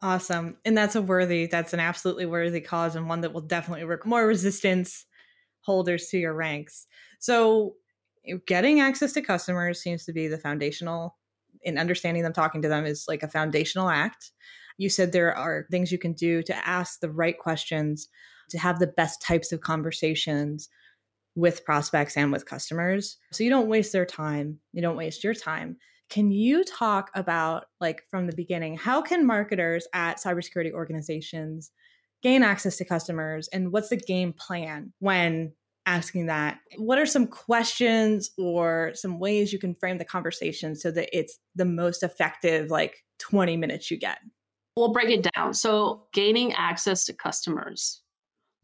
Awesome. 0.00 0.56
And 0.64 0.78
that's 0.78 0.94
a 0.94 1.02
worthy, 1.02 1.46
that's 1.46 1.72
an 1.72 1.80
absolutely 1.80 2.26
worthy 2.26 2.60
cause 2.60 2.94
and 2.94 3.08
one 3.08 3.20
that 3.22 3.32
will 3.32 3.40
definitely 3.40 3.84
work 3.84 4.06
more 4.06 4.26
resistance 4.26 5.06
holders 5.62 6.06
to 6.08 6.18
your 6.18 6.34
ranks. 6.34 6.86
So 7.18 7.74
getting 8.46 8.80
access 8.80 9.12
to 9.14 9.22
customers 9.22 9.82
seems 9.82 10.04
to 10.04 10.12
be 10.12 10.28
the 10.28 10.38
foundational 10.38 11.16
in 11.62 11.78
understanding 11.78 12.22
them, 12.22 12.32
talking 12.32 12.62
to 12.62 12.68
them 12.68 12.86
is 12.86 13.06
like 13.08 13.24
a 13.24 13.28
foundational 13.28 13.88
act. 13.88 14.30
You 14.76 14.88
said 14.88 15.10
there 15.10 15.36
are 15.36 15.66
things 15.70 15.90
you 15.90 15.98
can 15.98 16.12
do 16.12 16.44
to 16.44 16.68
ask 16.68 17.00
the 17.00 17.10
right 17.10 17.36
questions, 17.36 18.08
to 18.50 18.58
have 18.58 18.78
the 18.78 18.86
best 18.86 19.20
types 19.20 19.50
of 19.50 19.60
conversations 19.60 20.68
with 21.38 21.64
prospects 21.64 22.16
and 22.16 22.32
with 22.32 22.46
customers. 22.46 23.16
So 23.32 23.44
you 23.44 23.50
don't 23.50 23.68
waste 23.68 23.92
their 23.92 24.06
time, 24.06 24.58
you 24.72 24.82
don't 24.82 24.96
waste 24.96 25.22
your 25.22 25.34
time. 25.34 25.76
Can 26.10 26.30
you 26.30 26.64
talk 26.64 27.10
about, 27.14 27.66
like, 27.80 28.02
from 28.10 28.26
the 28.26 28.34
beginning, 28.34 28.76
how 28.76 29.02
can 29.02 29.26
marketers 29.26 29.86
at 29.92 30.18
cybersecurity 30.18 30.72
organizations 30.72 31.70
gain 32.22 32.42
access 32.42 32.76
to 32.78 32.84
customers 32.84 33.48
and 33.52 33.70
what's 33.72 33.90
the 33.90 33.96
game 33.96 34.32
plan 34.32 34.92
when 34.98 35.52
asking 35.88 36.26
that. 36.26 36.58
What 36.76 36.98
are 36.98 37.06
some 37.06 37.26
questions 37.26 38.30
or 38.36 38.92
some 38.94 39.18
ways 39.18 39.52
you 39.52 39.58
can 39.58 39.74
frame 39.74 39.96
the 39.96 40.04
conversation 40.04 40.76
so 40.76 40.90
that 40.90 41.08
it's 41.16 41.38
the 41.56 41.64
most 41.64 42.02
effective, 42.02 42.70
like 42.70 43.04
20 43.20 43.56
minutes 43.56 43.90
you 43.90 43.96
get? 43.96 44.18
We'll 44.76 44.92
break 44.92 45.08
it 45.08 45.26
down. 45.34 45.54
So, 45.54 46.06
gaining 46.12 46.52
access 46.52 47.04
to 47.06 47.14
customers. 47.14 48.02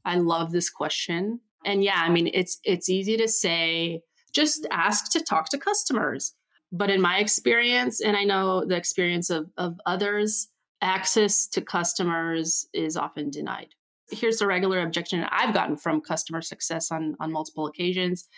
I 0.05 0.17
love 0.17 0.53
this 0.53 0.69
question. 0.69 1.41
And 1.65 1.83
yeah, 1.83 2.01
I 2.01 2.11
mean, 2.11 2.31
it's 2.33 2.59
it's 2.65 2.89
easy 2.89 3.17
to 3.17 3.29
say 3.29 4.03
just 4.35 4.67
ask 4.71 5.11
to 5.13 5.21
talk 5.21 5.49
to 5.51 5.59
customers. 5.59 6.35
But 6.73 6.91
in 6.91 7.01
my 7.01 7.19
experience, 7.19 8.01
and 8.01 8.17
I 8.17 8.25
know 8.25 8.65
the 8.65 8.77
experience 8.77 9.31
of, 9.31 9.49
of 9.57 9.79
others, 9.87 10.49
access 10.81 11.47
to 11.49 11.61
customers 11.61 12.67
is 12.75 12.97
often 12.97 13.31
denied 13.31 13.69
here's 14.11 14.39
the 14.39 14.47
regular 14.47 14.81
objection 14.83 15.25
I've 15.31 15.55
gotten 15.55 15.77
from 15.77 16.01
customer 16.01 16.43
success 16.43 16.91
on, 16.91 17.17
on 17.21 17.33
multiple 17.33 17.67
occasions 17.67 18.29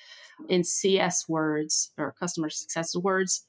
in 0.49 0.65
CS 0.65 1.29
words 1.29 1.93
or 1.99 2.15
customer 2.19 2.51
success 2.51 2.95
words. 2.95 3.47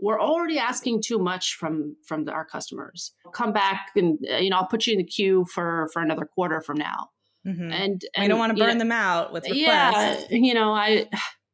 We're 0.00 0.20
already 0.20 0.58
asking 0.58 1.02
too 1.02 1.18
much 1.18 1.54
from 1.54 1.96
from 2.06 2.28
our 2.28 2.44
customers. 2.44 3.12
Come 3.32 3.52
back 3.52 3.90
and 3.94 4.18
you 4.20 4.50
know 4.50 4.56
I'll 4.56 4.66
put 4.66 4.86
you 4.86 4.94
in 4.94 4.98
the 4.98 5.04
queue 5.04 5.46
for 5.52 5.88
for 5.92 6.02
another 6.02 6.26
quarter 6.26 6.60
from 6.60 6.78
now. 6.78 7.10
Mm-hmm. 7.46 7.72
And, 7.72 8.02
and 8.16 8.28
don't 8.28 8.38
want 8.38 8.56
to 8.56 8.58
burn 8.58 8.74
know, 8.74 8.78
them 8.78 8.92
out 8.92 9.32
with 9.32 9.44
requests. 9.44 9.60
Yeah, 9.60 10.18
you 10.30 10.54
know 10.54 10.72
I 10.72 11.08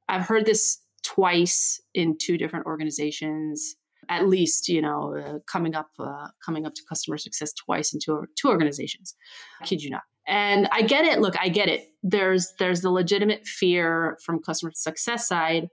I've 0.08 0.26
heard 0.26 0.46
this 0.46 0.78
twice 1.02 1.80
in 1.94 2.16
two 2.18 2.38
different 2.38 2.66
organizations 2.66 3.76
at 4.10 4.28
least 4.28 4.68
you 4.68 4.82
know 4.82 5.16
uh, 5.16 5.38
coming 5.46 5.74
up 5.74 5.88
uh, 5.98 6.28
coming 6.44 6.66
up 6.66 6.74
to 6.74 6.82
customer 6.86 7.16
success 7.16 7.52
twice 7.54 7.94
in 7.94 8.00
two, 8.00 8.26
two 8.36 8.48
organizations. 8.48 9.14
I 9.60 9.64
kid 9.64 9.82
you 9.82 9.90
not. 9.90 10.02
And 10.26 10.68
i 10.72 10.82
get 10.82 11.06
it. 11.06 11.20
Look 11.20 11.34
i 11.40 11.48
get 11.48 11.68
it. 11.68 11.88
There's 12.02 12.52
there's 12.58 12.82
the 12.82 12.90
legitimate 12.90 13.46
fear 13.46 14.18
from 14.22 14.42
customer 14.42 14.72
success 14.74 15.26
side. 15.26 15.68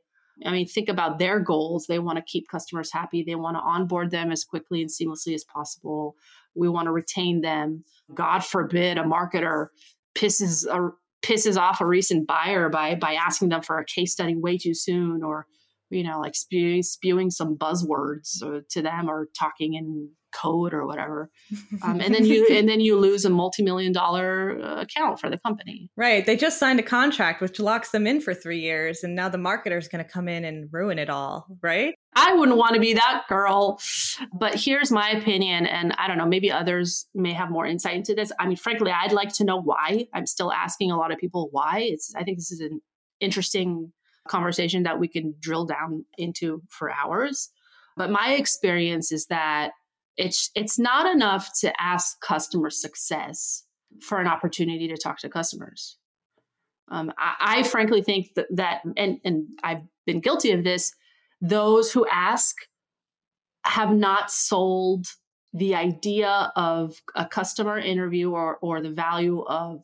I 0.46 0.52
mean 0.52 0.68
think 0.68 0.88
about 0.88 1.20
their 1.20 1.40
goals. 1.40 1.88
They 1.88 2.00
want 2.00 2.18
to 2.18 2.24
keep 2.24 2.48
customers 2.48 2.92
happy. 2.92 3.24
They 3.24 3.36
want 3.36 3.58
to 3.58 3.62
onboard 3.62 4.12
them 4.12 4.32
as 4.32 4.44
quickly 4.44 4.82
and 4.82 4.90
seamlessly 4.90 5.34
as 5.34 5.44
possible. 5.44 6.16
We 6.56 6.70
want 6.70 6.86
to 6.86 6.92
retain 6.92 7.42
them. 7.42 7.84
God 8.14 8.44
forbid 8.44 8.98
a 8.98 9.04
marketer 9.04 9.68
pisses 10.18 10.66
a, 10.66 10.92
pisses 11.26 11.58
off 11.58 11.82
a 11.82 11.86
recent 11.86 12.28
buyer 12.28 12.70
by 12.70 12.96
by 12.96 13.14
asking 13.14 13.50
them 13.50 13.62
for 13.62 13.80
a 13.80 13.86
case 13.86 14.14
study 14.14 14.36
way 14.36 14.58
too 14.58 14.74
soon 14.74 15.24
or 15.24 15.46
you 15.90 16.04
know, 16.04 16.20
like 16.20 16.36
spewing, 16.36 16.84
spewing 16.84 17.30
some 17.30 17.58
buzzwords 17.58 18.44
uh, 18.44 18.62
to 18.70 18.82
them 18.82 19.10
or 19.10 19.30
talking 19.38 19.76
in 19.76 20.10
code 20.32 20.74
or 20.74 20.86
whatever. 20.86 21.30
Um, 21.84 22.00
and 22.00 22.14
then 22.14 22.26
you 22.26 22.48
and 22.52 22.68
then 22.68 22.80
you 22.80 22.98
lose 22.98 23.26
a 23.26 23.30
multi-million 23.30 23.92
dollar 23.92 24.60
uh, 24.62 24.82
account 24.82 25.20
for 25.20 25.30
the 25.30 25.38
company. 25.40 25.90
Right. 25.96 26.26
They 26.26 26.36
just 26.36 26.60
signed 26.60 26.80
a 26.80 26.84
contract 26.84 27.42
which 27.42 27.60
locks 27.60 27.92
them 27.92 28.08
in 28.08 28.22
for 28.22 28.34
3 28.34 28.60
years 28.60 29.04
and 29.04 29.16
now 29.16 29.30
the 29.30 29.38
marketer 29.38 29.78
is 29.78 29.88
going 29.88 30.04
to 30.04 30.10
come 30.10 30.28
in 30.28 30.46
and 30.46 30.70
ruin 30.72 31.00
it 31.00 31.10
all, 31.10 31.48
right? 31.62 31.96
I 32.16 32.34
wouldn't 32.34 32.58
want 32.58 32.74
to 32.74 32.80
be 32.80 32.94
that 32.94 33.24
girl. 33.30 33.80
But 34.34 34.56
here's 34.56 34.92
my 34.92 35.12
opinion 35.12 35.66
and 35.66 35.94
I 35.98 36.08
don't 36.08 36.18
know, 36.18 36.26
maybe 36.26 36.52
others 36.52 37.08
may 37.14 37.34
have 37.34 37.50
more 37.50 37.66
insight 37.66 37.96
into 37.96 38.16
this. 38.16 38.32
I 38.40 38.48
mean, 38.48 38.58
frankly, 38.58 38.92
I'd 38.92 39.12
like 39.12 39.34
to 39.34 39.44
know 39.44 39.62
why. 39.62 40.08
I'm 40.14 40.26
still 40.26 40.52
asking 40.52 40.92
a 40.92 40.98
lot 40.98 41.12
of 41.12 41.18
people 41.18 41.50
why. 41.52 41.88
It's 41.92 42.14
I 42.16 42.24
think 42.24 42.38
this 42.38 42.52
is 42.52 42.62
an 42.62 42.82
interesting 43.20 43.92
conversation 44.28 44.84
that 44.84 45.00
we 45.00 45.08
can 45.08 45.36
drill 45.40 45.66
down 45.66 46.06
into 46.18 46.62
for 46.70 46.92
hours. 46.92 47.50
But 47.96 48.12
my 48.12 48.34
experience 48.34 49.12
is 49.12 49.26
that 49.28 49.72
it's 50.18 50.50
it's 50.56 50.80
not 50.80 51.10
enough 51.14 51.50
to 51.62 51.72
ask 51.82 52.20
customer 52.22 52.70
success 52.70 53.64
for 54.02 54.20
an 54.20 54.28
opportunity 54.28 54.88
to 54.88 54.98
talk 54.98 55.20
to 55.20 55.30
customers. 55.30 55.98
Um, 56.90 57.12
I, 57.18 57.60
I, 57.60 57.64
frankly 57.64 58.02
think 58.02 58.34
that, 58.36 58.48
that 58.52 58.82
and, 58.96 59.20
and 59.26 59.48
I've 59.62 59.82
been 60.06 60.22
guilty 60.22 60.52
of 60.52 60.64
this, 60.64 60.94
those 61.42 61.92
who 61.92 62.08
ask 62.10 62.56
have 63.66 63.92
not 63.92 64.32
sold 64.32 65.06
the 65.54 65.76
idea 65.76 66.52
of 66.56 66.96
a 67.16 67.26
customer 67.26 67.78
interview 67.78 68.32
or, 68.32 68.58
or 68.62 68.82
the 68.82 68.92
value 68.92 69.44
of 69.48 69.82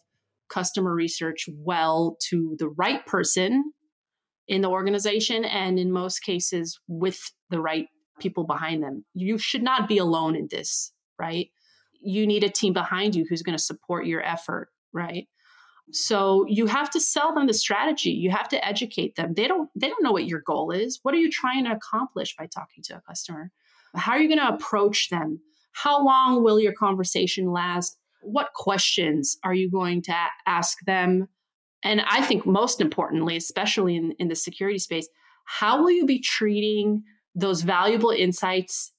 customer 0.50 0.94
research 0.94 1.50
well 1.58 2.18
to 2.30 2.56
the 2.60 2.70
right 2.70 3.06
person 3.06 3.74
in 4.48 4.62
the 4.62 4.70
organization 4.70 5.44
and 5.44 5.80
in 5.80 5.92
most 5.92 6.20
cases 6.20 6.80
with 6.88 7.20
the 7.50 7.60
right 7.60 7.88
people 8.20 8.44
behind 8.44 8.84
them. 8.84 9.06
You 9.14 9.38
should 9.38 9.64
not 9.64 9.88
be 9.88 9.98
alone 9.98 10.36
in 10.36 10.48
this, 10.50 10.92
right? 11.20 11.50
You 12.02 12.28
need 12.28 12.44
a 12.44 12.50
team 12.50 12.74
behind 12.74 13.16
you 13.16 13.26
who's 13.28 13.42
going 13.42 13.58
to 13.58 13.64
support 13.64 14.06
your 14.06 14.24
effort, 14.24 14.70
right? 14.92 15.28
So 15.92 16.46
you 16.48 16.66
have 16.68 16.90
to 16.92 17.00
sell 17.00 17.34
them 17.34 17.48
the 17.48 17.54
strategy. 17.54 18.12
You 18.12 18.32
have 18.32 18.48
to 18.50 18.66
educate 18.66 19.16
them. 19.16 19.34
They 19.34 19.48
don't 19.48 19.70
they 19.76 19.90
don't 19.90 20.04
know 20.04 20.12
what 20.12 20.28
your 20.28 20.42
goal 20.46 20.72
is. 20.72 21.00
What 21.04 21.14
are 21.14 21.18
you 21.18 21.30
trying 21.30 21.66
to 21.66 21.72
accomplish 21.72 22.36
by 22.38 22.48
talking 22.48 22.84
to 22.86 22.98
a 22.98 23.02
customer? 23.02 23.52
How 23.96 24.14
are 24.14 24.20
you 24.20 24.28
going 24.28 24.40
to 24.40 24.54
approach 24.54 25.10
them? 25.10 25.40
How 25.74 26.04
long 26.04 26.44
will 26.44 26.60
your 26.60 26.74
conversation 26.74 27.52
last? 27.52 27.98
What 28.22 28.54
questions 28.54 29.38
are 29.44 29.54
you 29.54 29.70
going 29.70 30.02
to 30.04 30.16
ask 30.48 30.78
them? 30.86 31.28
And 31.84 32.02
I 32.02 32.22
think 32.22 32.46
most 32.46 32.80
importantly, 32.80 33.36
especially 33.36 33.96
in, 33.98 34.14
in 34.18 34.30
the 34.30 34.36
security 34.36 34.80
space, 34.80 35.08
how 35.46 35.82
will 35.84 35.92
you 35.92 36.06
be 36.06 36.20
treating 36.20 37.04
those 37.36 37.62
valuable 37.62 38.12
insights, 38.12 38.92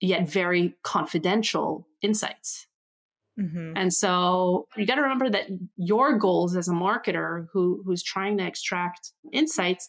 yet 0.00 0.28
very 0.28 0.74
confidential 0.82 1.86
insights? 2.02 2.66
Mm-hmm. 3.38 3.72
And 3.76 3.92
so 3.92 4.66
you 4.76 4.86
got 4.86 4.96
to 4.96 5.02
remember 5.02 5.30
that 5.30 5.46
your 5.76 6.18
goals 6.18 6.56
as 6.56 6.68
a 6.68 6.72
marketer 6.72 7.46
who, 7.52 7.82
who's 7.84 8.02
trying 8.02 8.36
to 8.38 8.46
extract 8.46 9.12
insights 9.32 9.88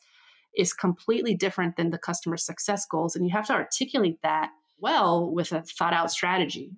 is 0.55 0.73
completely 0.73 1.33
different 1.33 1.75
than 1.75 1.89
the 1.89 1.97
customer 1.97 2.37
success 2.37 2.85
goals. 2.85 3.15
And 3.15 3.25
you 3.25 3.31
have 3.31 3.47
to 3.47 3.53
articulate 3.53 4.19
that 4.23 4.51
well 4.79 5.29
with 5.31 5.51
a 5.51 5.61
thought 5.61 5.93
out 5.93 6.11
strategy. 6.11 6.71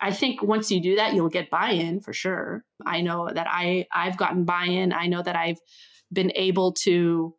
I 0.00 0.12
think 0.12 0.42
once 0.42 0.70
you 0.70 0.82
do 0.82 0.96
that, 0.96 1.14
you'll 1.14 1.28
get 1.28 1.50
buy-in 1.50 2.00
for 2.00 2.12
sure. 2.12 2.64
I 2.84 3.02
know 3.02 3.28
that 3.32 3.46
I 3.48 3.86
I've 3.92 4.16
gotten 4.16 4.44
buy-in. 4.44 4.92
I 4.92 5.06
know 5.06 5.22
that 5.22 5.36
I've 5.36 5.60
been 6.12 6.32
able 6.34 6.72
to 6.82 7.34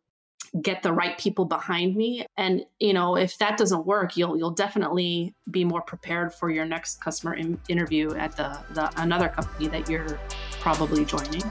get 0.62 0.82
the 0.82 0.92
right 0.92 1.18
people 1.18 1.44
behind 1.44 1.96
me. 1.96 2.26
And 2.36 2.64
you 2.80 2.92
know 2.92 3.16
if 3.16 3.38
that 3.38 3.58
doesn't 3.58 3.86
work 3.86 4.16
you'll 4.16 4.36
you'll 4.36 4.50
definitely 4.50 5.34
be 5.50 5.64
more 5.64 5.82
prepared 5.82 6.32
for 6.32 6.50
your 6.50 6.64
next 6.64 7.02
customer 7.02 7.34
in- 7.34 7.60
interview 7.68 8.14
at 8.14 8.36
the, 8.36 8.58
the 8.70 8.90
another 9.00 9.28
company 9.28 9.68
that 9.68 9.88
you're 9.88 10.18
probably 10.60 11.04
joining. 11.04 11.42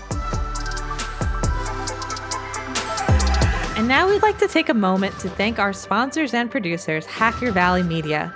And 3.76 3.88
now 3.88 4.08
we'd 4.08 4.22
like 4.22 4.38
to 4.38 4.48
take 4.48 4.70
a 4.70 4.74
moment 4.74 5.18
to 5.20 5.30
thank 5.30 5.60
our 5.60 5.74
sponsors 5.74 6.34
and 6.34 6.50
producers 6.50 7.06
hacker 7.06 7.52
valley 7.52 7.84
media. 7.84 8.34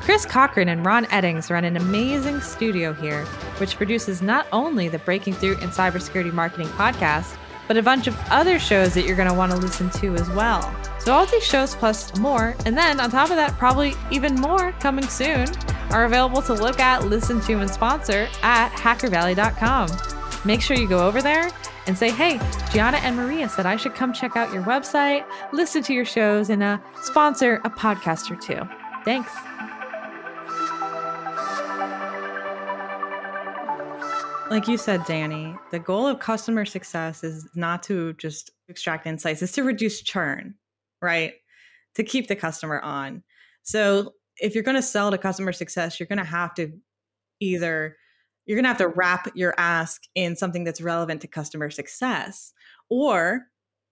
Chris 0.00 0.26
Cochran 0.26 0.68
and 0.68 0.84
Ron 0.84 1.04
Eddings 1.06 1.48
run 1.48 1.64
an 1.64 1.76
amazing 1.76 2.40
studio 2.40 2.92
here, 2.92 3.24
which 3.58 3.76
produces 3.76 4.20
not 4.20 4.48
only 4.50 4.88
the 4.88 4.98
Breaking 4.98 5.32
Through 5.32 5.58
in 5.58 5.70
Cybersecurity 5.70 6.32
Marketing 6.32 6.66
podcast, 6.70 7.36
but 7.72 7.78
a 7.78 7.82
bunch 7.82 8.06
of 8.06 8.14
other 8.28 8.58
shows 8.58 8.92
that 8.92 9.06
you're 9.06 9.16
going 9.16 9.30
to 9.30 9.32
want 9.32 9.50
to 9.50 9.56
listen 9.56 9.88
to 9.88 10.14
as 10.16 10.28
well. 10.32 10.60
So, 10.98 11.10
all 11.10 11.24
these 11.24 11.42
shows 11.42 11.74
plus 11.74 12.14
more, 12.18 12.54
and 12.66 12.76
then 12.76 13.00
on 13.00 13.10
top 13.10 13.30
of 13.30 13.36
that, 13.36 13.52
probably 13.52 13.94
even 14.10 14.34
more 14.34 14.72
coming 14.72 15.08
soon, 15.08 15.46
are 15.90 16.04
available 16.04 16.42
to 16.42 16.52
look 16.52 16.78
at, 16.80 17.06
listen 17.06 17.40
to, 17.40 17.60
and 17.60 17.70
sponsor 17.70 18.28
at 18.42 18.68
hackervalley.com. 18.72 19.88
Make 20.44 20.60
sure 20.60 20.76
you 20.76 20.86
go 20.86 21.06
over 21.06 21.22
there 21.22 21.48
and 21.86 21.96
say, 21.96 22.10
hey, 22.10 22.38
Gianna 22.74 22.98
and 22.98 23.16
Maria 23.16 23.48
said 23.48 23.64
I 23.64 23.76
should 23.76 23.94
come 23.94 24.12
check 24.12 24.36
out 24.36 24.52
your 24.52 24.64
website, 24.64 25.24
listen 25.54 25.82
to 25.84 25.94
your 25.94 26.04
shows, 26.04 26.50
and 26.50 26.62
uh, 26.62 26.76
sponsor 27.00 27.54
a 27.64 27.70
podcast 27.70 28.30
or 28.30 28.36
two. 28.36 28.60
Thanks. 29.02 29.32
Like 34.52 34.68
you 34.68 34.76
said, 34.76 35.00
Dani, 35.04 35.58
the 35.70 35.78
goal 35.78 36.06
of 36.06 36.18
customer 36.18 36.66
success 36.66 37.24
is 37.24 37.48
not 37.54 37.82
to 37.84 38.12
just 38.12 38.50
extract 38.68 39.06
insights, 39.06 39.40
it's 39.40 39.52
to 39.52 39.62
reduce 39.62 40.02
churn, 40.02 40.56
right? 41.00 41.32
To 41.94 42.04
keep 42.04 42.28
the 42.28 42.36
customer 42.36 42.78
on. 42.78 43.22
So 43.62 44.12
if 44.36 44.54
you're 44.54 44.62
going 44.62 44.76
to 44.76 44.82
sell 44.82 45.10
to 45.10 45.16
customer 45.16 45.54
success, 45.54 45.98
you're 45.98 46.06
going 46.06 46.18
to 46.18 46.24
have 46.24 46.52
to 46.56 46.70
either 47.40 47.96
you're 48.44 48.56
going 48.56 48.64
to 48.64 48.68
have 48.68 48.76
to 48.76 48.88
wrap 48.88 49.26
your 49.34 49.54
ask 49.56 50.02
in 50.14 50.36
something 50.36 50.64
that's 50.64 50.82
relevant 50.82 51.22
to 51.22 51.28
customer 51.28 51.70
success 51.70 52.52
or 52.90 53.46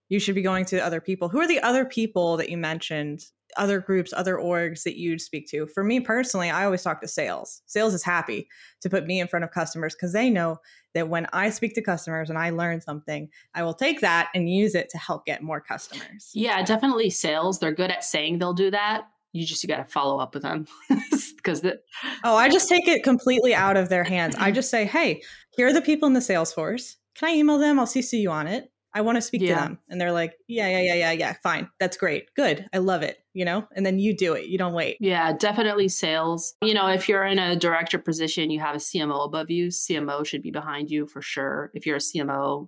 you 0.09 0.19
should 0.19 0.35
be 0.35 0.43
going 0.43 0.65
to 0.65 0.77
other 0.77 1.01
people. 1.01 1.27
Who 1.27 1.39
are 1.39 1.47
the 1.47 1.61
other 1.61 1.85
people 1.85 2.37
that 2.37 2.49
you 2.51 2.57
mentioned 2.57 3.25
other 3.57 3.79
groups, 3.79 4.13
other 4.15 4.37
orgs 4.37 4.83
that 4.83 4.97
you'd 4.97 5.21
speak 5.21 5.47
to. 5.49 5.67
For 5.67 5.83
me 5.83 5.99
personally, 5.99 6.49
I 6.49 6.65
always 6.65 6.83
talk 6.83 7.01
to 7.01 7.07
sales. 7.07 7.61
Sales 7.65 7.93
is 7.93 8.03
happy 8.03 8.47
to 8.81 8.89
put 8.89 9.05
me 9.05 9.19
in 9.19 9.27
front 9.27 9.45
of 9.45 9.51
customers 9.51 9.95
because 9.95 10.13
they 10.13 10.29
know 10.29 10.57
that 10.93 11.09
when 11.09 11.27
I 11.33 11.49
speak 11.49 11.73
to 11.75 11.81
customers 11.81 12.29
and 12.29 12.37
I 12.37 12.49
learn 12.49 12.81
something, 12.81 13.29
I 13.53 13.63
will 13.63 13.73
take 13.73 14.01
that 14.01 14.29
and 14.35 14.49
use 14.49 14.75
it 14.75 14.89
to 14.89 14.97
help 14.97 15.25
get 15.25 15.41
more 15.41 15.61
customers. 15.61 16.31
Yeah, 16.33 16.61
definitely 16.63 17.09
sales. 17.09 17.59
They're 17.59 17.71
good 17.71 17.91
at 17.91 18.03
saying 18.03 18.39
they'll 18.39 18.53
do 18.53 18.71
that. 18.71 19.07
You 19.33 19.45
just 19.45 19.63
you 19.63 19.69
got 19.69 19.77
to 19.77 19.85
follow 19.85 20.19
up 20.19 20.33
with 20.33 20.43
them 20.43 20.67
because 21.37 21.61
the 21.61 21.79
Oh, 22.23 22.35
I 22.35 22.49
just 22.49 22.67
take 22.67 22.87
it 22.87 23.03
completely 23.03 23.55
out 23.55 23.77
of 23.77 23.87
their 23.87 24.03
hands. 24.03 24.35
I 24.37 24.51
just 24.51 24.69
say, 24.69 24.83
"Hey, 24.83 25.21
here 25.51 25.67
are 25.67 25.73
the 25.73 25.81
people 25.81 26.07
in 26.07 26.13
the 26.13 26.21
sales 26.21 26.51
force. 26.51 26.97
Can 27.15 27.29
I 27.29 27.35
email 27.35 27.57
them? 27.57 27.79
I'll 27.79 27.85
CC 27.85 28.19
you 28.19 28.31
on 28.31 28.47
it. 28.47 28.70
I 28.93 29.01
want 29.01 29.15
to 29.15 29.21
speak 29.21 29.41
yeah. 29.41 29.55
to 29.55 29.61
them. 29.61 29.79
And 29.89 29.99
they're 29.99 30.11
like, 30.11 30.37
yeah, 30.47 30.67
yeah, 30.67 30.81
yeah, 30.81 30.95
yeah, 30.95 31.11
yeah, 31.11 31.33
fine. 31.43 31.69
That's 31.79 31.97
great. 31.97 32.33
Good. 32.35 32.67
I 32.73 32.79
love 32.79 33.03
it. 33.03 33.17
You 33.33 33.45
know, 33.45 33.65
and 33.73 33.85
then 33.85 33.97
you 33.97 34.15
do 34.15 34.33
it. 34.33 34.47
You 34.47 34.57
don't 34.57 34.73
wait. 34.73 34.97
Yeah, 34.99 35.31
definitely 35.31 35.87
sales. 35.87 36.53
You 36.61 36.73
know, 36.73 36.87
if 36.87 37.07
you're 37.07 37.25
in 37.25 37.39
a 37.39 37.55
director 37.55 37.97
position, 37.97 38.51
you 38.51 38.59
have 38.59 38.75
a 38.75 38.79
CMO 38.79 39.25
above 39.25 39.49
you, 39.49 39.67
CMO 39.67 40.25
should 40.25 40.41
be 40.41 40.51
behind 40.51 40.91
you 40.91 41.07
for 41.07 41.21
sure. 41.21 41.71
If 41.73 41.85
you're 41.85 41.95
a 41.95 41.99
CMO, 41.99 42.67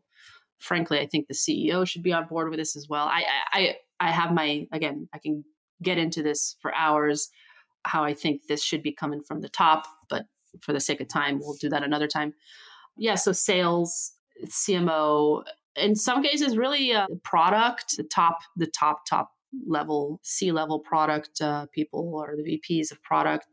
frankly, 0.59 0.99
I 0.99 1.05
think 1.05 1.27
the 1.27 1.33
CEO 1.33 1.85
should 1.85 2.01
be 2.01 2.13
on 2.13 2.27
board 2.27 2.49
with 2.49 2.59
this 2.59 2.77
as 2.77 2.87
well. 2.87 3.07
I, 3.07 3.25
I, 3.51 3.75
I 3.99 4.11
have 4.11 4.33
my, 4.33 4.65
again, 4.71 5.09
I 5.13 5.17
can 5.17 5.43
get 5.81 5.97
into 5.97 6.23
this 6.23 6.55
for 6.61 6.73
hours, 6.73 7.29
how 7.83 8.05
I 8.05 8.13
think 8.13 8.47
this 8.47 8.63
should 8.63 8.81
be 8.81 8.93
coming 8.93 9.21
from 9.21 9.41
the 9.41 9.49
top, 9.49 9.85
but 10.09 10.27
for 10.61 10.71
the 10.71 10.79
sake 10.79 11.01
of 11.01 11.09
time, 11.09 11.39
we'll 11.41 11.57
do 11.59 11.67
that 11.69 11.83
another 11.83 12.07
time. 12.07 12.33
Yeah, 12.95 13.15
so 13.15 13.33
sales, 13.33 14.13
CMO, 14.45 15.43
in 15.75 15.95
some 15.95 16.23
cases 16.23 16.57
really 16.57 16.91
a 16.91 17.07
product 17.23 17.95
the 17.97 18.03
top 18.03 18.39
the 18.55 18.67
top 18.67 19.05
top 19.07 19.31
level 19.67 20.19
c 20.23 20.51
level 20.51 20.79
product 20.79 21.41
uh, 21.41 21.65
people 21.73 22.11
or 22.15 22.35
the 22.35 22.43
vps 22.43 22.91
of 22.91 23.01
product 23.03 23.45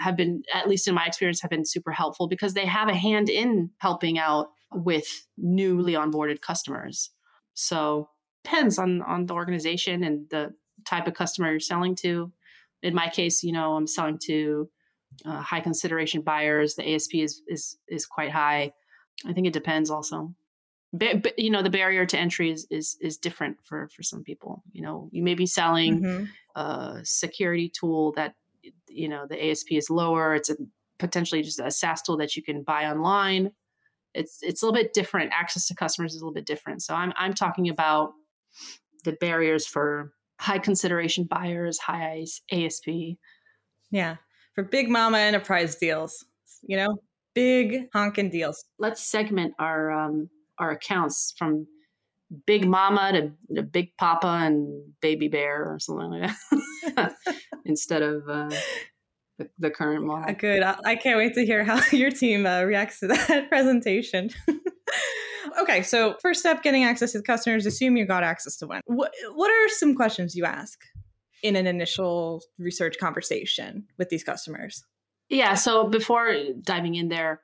have 0.00 0.16
been 0.16 0.42
at 0.54 0.68
least 0.68 0.88
in 0.88 0.94
my 0.94 1.06
experience 1.06 1.40
have 1.40 1.50
been 1.50 1.64
super 1.64 1.92
helpful 1.92 2.26
because 2.26 2.54
they 2.54 2.66
have 2.66 2.88
a 2.88 2.94
hand 2.94 3.28
in 3.28 3.70
helping 3.78 4.18
out 4.18 4.48
with 4.72 5.26
newly 5.36 5.92
onboarded 5.92 6.40
customers. 6.40 7.10
So 7.54 8.08
depends 8.42 8.78
on 8.78 9.02
on 9.02 9.26
the 9.26 9.34
organization 9.34 10.02
and 10.02 10.28
the 10.30 10.54
type 10.86 11.06
of 11.06 11.14
customer 11.14 11.50
you're 11.50 11.60
selling 11.60 11.94
to. 11.94 12.32
In 12.82 12.94
my 12.94 13.08
case 13.08 13.42
you 13.42 13.52
know 13.52 13.74
i'm 13.74 13.86
selling 13.86 14.18
to 14.26 14.68
uh, 15.26 15.40
high 15.40 15.60
consideration 15.60 16.22
buyers. 16.22 16.74
The 16.74 16.94
asp 16.94 17.14
is 17.14 17.42
is 17.46 17.76
is 17.88 18.06
quite 18.06 18.30
high. 18.30 18.72
I 19.26 19.32
think 19.34 19.46
it 19.46 19.52
depends 19.52 19.90
also 19.90 20.34
you 21.36 21.50
know 21.50 21.62
the 21.62 21.70
barrier 21.70 22.04
to 22.04 22.18
entry 22.18 22.50
is 22.50 22.66
is 22.70 22.96
is 23.00 23.16
different 23.16 23.58
for 23.62 23.88
for 23.94 24.02
some 24.02 24.22
people. 24.22 24.62
You 24.72 24.82
know 24.82 25.08
you 25.12 25.22
may 25.22 25.34
be 25.34 25.46
selling 25.46 26.02
mm-hmm. 26.02 26.24
a 26.60 27.00
security 27.04 27.68
tool 27.68 28.12
that 28.12 28.34
you 28.88 29.08
know 29.08 29.26
the 29.28 29.50
asp 29.50 29.70
is 29.70 29.90
lower. 29.90 30.34
It's 30.34 30.50
a 30.50 30.56
potentially 30.98 31.42
just 31.42 31.60
a 31.60 31.70
saas 31.70 32.02
tool 32.02 32.16
that 32.18 32.36
you 32.36 32.42
can 32.42 32.62
buy 32.62 32.86
online. 32.86 33.52
It's 34.14 34.38
it's 34.42 34.62
a 34.62 34.66
little 34.66 34.82
bit 34.82 34.92
different. 34.92 35.32
Access 35.32 35.68
to 35.68 35.74
customers 35.74 36.14
is 36.14 36.20
a 36.20 36.24
little 36.24 36.34
bit 36.34 36.46
different. 36.46 36.82
So 36.82 36.94
i'm 36.94 37.12
i'm 37.16 37.34
talking 37.34 37.68
about 37.68 38.12
the 39.04 39.12
barriers 39.12 39.66
for 39.66 40.12
high 40.40 40.58
consideration 40.58 41.24
buyers 41.24 41.78
high 41.78 42.24
asp 42.50 42.88
yeah. 43.92 44.16
For 44.54 44.64
big 44.64 44.88
mama 44.88 45.18
enterprise 45.18 45.76
deals 45.76 46.24
you 46.62 46.76
know 46.76 46.98
big 47.34 47.88
honking 47.92 48.30
deals. 48.30 48.64
Let's 48.78 49.02
segment 49.02 49.54
our 49.58 49.90
um 49.92 50.28
our 50.60 50.70
accounts 50.70 51.34
from 51.36 51.66
Big 52.46 52.66
Mama 52.66 53.12
to, 53.12 53.54
to 53.56 53.62
Big 53.62 53.96
Papa 53.98 54.26
and 54.26 54.92
Baby 55.00 55.28
Bear 55.28 55.64
or 55.64 55.78
something 55.80 56.10
like 56.10 56.30
that 56.94 57.14
instead 57.64 58.02
of 58.02 58.28
uh, 58.28 58.50
the, 59.38 59.50
the, 59.58 59.70
current 59.70 60.04
model. 60.04 60.26
Yeah, 60.28 60.34
good. 60.34 60.62
I, 60.62 60.76
I, 60.84 60.96
can't 60.96 61.18
wait 61.18 61.34
to 61.34 61.44
hear 61.44 61.64
how 61.64 61.80
your 61.92 62.10
team 62.10 62.46
uh, 62.46 62.62
reacts 62.62 63.00
to 63.00 63.08
that 63.08 63.48
presentation. 63.48 64.30
okay, 65.60 65.82
so 65.82 66.16
first 66.22 66.40
step 66.40 66.62
getting 66.62 66.84
access 66.84 67.12
to 67.12 67.18
the 67.18 67.24
customers, 67.24 67.66
assume 67.66 67.96
you 67.96 68.06
got 68.06 68.22
access 68.22 68.56
to 68.58 68.68
one. 68.68 68.82
What, 68.86 69.12
what 69.34 69.50
are 69.50 69.68
some 69.68 69.96
questions 69.96 70.36
you 70.36 70.44
ask 70.44 70.78
in 71.42 71.56
an 71.56 71.66
initial 71.66 72.42
research 72.58 72.96
conversation 73.00 73.86
with 73.98 74.08
these 74.08 74.22
customers? 74.22 74.84
Yeah, 75.28 75.54
so 75.54 75.88
before 75.88 76.34
diving 76.60 76.94
in 76.96 77.08
there, 77.08 77.40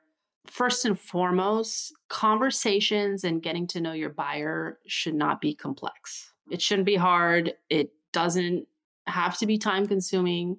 first 0.49 0.85
and 0.85 0.99
foremost, 0.99 1.93
conversations 2.09 3.23
and 3.23 3.41
getting 3.41 3.67
to 3.67 3.81
know 3.81 3.93
your 3.93 4.09
buyer 4.09 4.79
should 4.87 5.15
not 5.15 5.41
be 5.41 5.53
complex. 5.53 6.31
It 6.49 6.61
shouldn't 6.61 6.85
be 6.85 6.95
hard. 6.95 7.53
It 7.69 7.91
doesn't 8.13 8.67
have 9.05 9.37
to 9.39 9.45
be 9.45 9.57
time 9.57 9.85
consuming, 9.85 10.57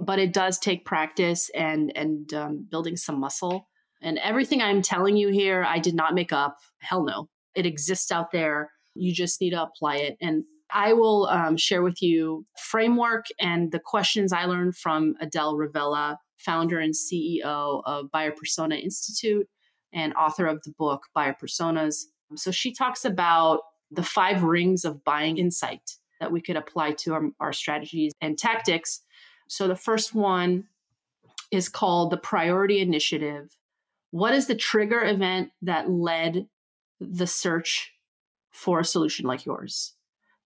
but 0.00 0.18
it 0.18 0.32
does 0.32 0.58
take 0.58 0.84
practice 0.84 1.50
and 1.54 1.96
and 1.96 2.32
um, 2.34 2.66
building 2.70 2.96
some 2.96 3.20
muscle. 3.20 3.68
And 4.02 4.18
everything 4.18 4.60
I'm 4.60 4.82
telling 4.82 5.16
you 5.16 5.28
here, 5.28 5.64
I 5.64 5.78
did 5.78 5.94
not 5.94 6.14
make 6.14 6.32
up. 6.32 6.58
Hell 6.80 7.04
no, 7.04 7.28
it 7.54 7.66
exists 7.66 8.12
out 8.12 8.32
there. 8.32 8.70
You 8.94 9.12
just 9.12 9.40
need 9.40 9.50
to 9.50 9.62
apply 9.62 9.96
it. 9.96 10.16
And 10.20 10.44
I 10.70 10.92
will 10.92 11.26
um, 11.26 11.56
share 11.56 11.82
with 11.82 12.02
you 12.02 12.44
framework 12.58 13.26
and 13.40 13.70
the 13.70 13.80
questions 13.80 14.32
I 14.32 14.44
learned 14.44 14.76
from 14.76 15.14
Adele 15.20 15.56
Revella 15.56 16.16
founder 16.38 16.80
and 16.80 16.94
CEO 16.94 17.82
of 17.84 18.10
Buyer 18.10 18.32
Persona 18.32 18.76
Institute 18.76 19.48
and 19.92 20.12
author 20.14 20.46
of 20.46 20.62
the 20.62 20.72
book 20.78 21.04
Buyer 21.14 21.36
Personas. 21.40 22.04
So 22.36 22.50
she 22.50 22.72
talks 22.72 23.04
about 23.04 23.60
the 23.90 24.02
five 24.02 24.42
rings 24.42 24.84
of 24.84 25.04
buying 25.04 25.38
insight 25.38 25.92
that 26.20 26.32
we 26.32 26.40
could 26.40 26.56
apply 26.56 26.92
to 26.92 27.12
our, 27.12 27.22
our 27.40 27.52
strategies 27.52 28.12
and 28.20 28.38
tactics. 28.38 29.00
So 29.48 29.68
the 29.68 29.76
first 29.76 30.14
one 30.14 30.64
is 31.50 31.68
called 31.68 32.10
the 32.10 32.16
priority 32.16 32.80
initiative, 32.80 33.56
What 34.10 34.34
is 34.34 34.46
the 34.46 34.56
trigger 34.56 35.04
event 35.04 35.50
that 35.62 35.90
led 35.90 36.48
the 37.00 37.26
search 37.26 37.92
for 38.50 38.80
a 38.80 38.84
solution 38.84 39.26
like 39.26 39.46
yours? 39.46 39.94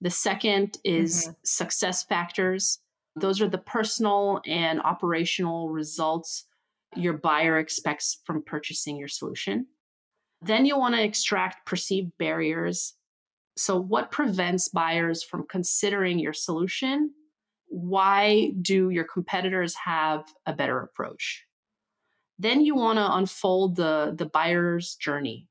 The 0.00 0.10
second 0.10 0.78
is 0.84 1.24
mm-hmm. 1.24 1.32
success 1.44 2.04
factors. 2.04 2.78
Those 3.16 3.40
are 3.40 3.48
the 3.48 3.58
personal 3.58 4.40
and 4.46 4.80
operational 4.80 5.70
results 5.70 6.44
your 6.96 7.14
buyer 7.14 7.58
expects 7.58 8.20
from 8.24 8.42
purchasing 8.42 8.96
your 8.96 9.08
solution. 9.08 9.66
Then 10.40 10.64
you 10.66 10.78
want 10.78 10.94
to 10.94 11.02
extract 11.02 11.66
perceived 11.66 12.12
barriers. 12.18 12.94
So, 13.56 13.78
what 13.78 14.10
prevents 14.10 14.68
buyers 14.68 15.22
from 15.22 15.46
considering 15.48 16.18
your 16.18 16.32
solution? 16.32 17.12
Why 17.66 18.52
do 18.62 18.90
your 18.90 19.04
competitors 19.04 19.74
have 19.74 20.24
a 20.46 20.52
better 20.52 20.80
approach? 20.80 21.44
Then 22.38 22.64
you 22.64 22.76
want 22.76 22.98
to 22.98 23.16
unfold 23.16 23.76
the, 23.76 24.14
the 24.16 24.26
buyer's 24.26 24.94
journey. 24.94 25.48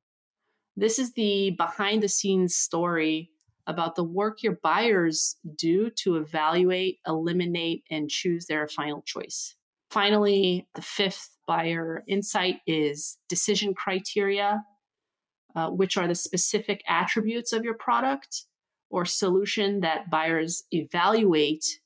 This 0.78 1.00
is 1.00 1.14
the 1.14 1.52
behind 1.52 2.02
the 2.02 2.08
scenes 2.08 2.56
story 2.56 3.32
about 3.68 3.96
the 3.96 4.04
work 4.04 4.42
your 4.42 4.58
buyers 4.64 5.36
do 5.56 5.90
to 5.92 6.16
evaluate, 6.16 7.00
eliminate, 7.06 7.84
and 7.92 8.10
choose 8.10 8.48
their 8.48 8.68
final 8.68 9.02
choice. 9.02 9.56
Finally, 9.92 10.68
the 10.74 10.82
fifth 10.82 11.38
buyer 11.46 12.04
insight 12.08 12.58
is 12.66 13.18
decision 13.30 13.74
criteria, 13.74 14.64
uh, 15.56 15.70
which 15.70 15.98
are 15.98 16.08
the 16.08 16.16
specific 16.16 16.82
attributes 16.88 17.54
of 17.54 17.64
your 17.64 17.74
product 17.74 18.46
or 18.90 19.06
solution 19.06 19.82
that 19.82 20.10
buyers 20.10 20.64
evaluate 20.72 21.80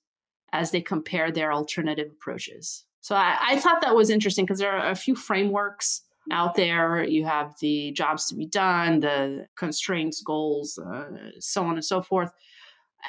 as 0.54 0.72
they 0.72 0.82
compare 0.82 1.32
their 1.32 1.52
alternative 1.52 2.12
approaches. 2.12 2.86
So 3.02 3.16
I, 3.16 3.38
I 3.42 3.60
thought 3.60 3.82
that 3.82 3.96
was 3.96 4.10
interesting 4.10 4.46
because 4.46 4.60
there 4.60 4.72
are 4.72 4.92
a 4.92 4.96
few 4.96 5.16
frameworks 5.16 6.04
out 6.30 6.56
there. 6.56 7.04
You 7.04 7.26
have 7.26 7.54
the 7.60 7.92
jobs 7.94 8.28
to 8.28 8.36
be 8.36 8.46
done, 8.46 9.00
the 9.00 9.48
constraints, 9.58 10.22
goals, 10.22 10.78
uh, 10.78 11.06
so 11.40 11.64
on 11.64 11.76
and 11.76 11.86
so 11.86 12.02
forth. 12.02 12.32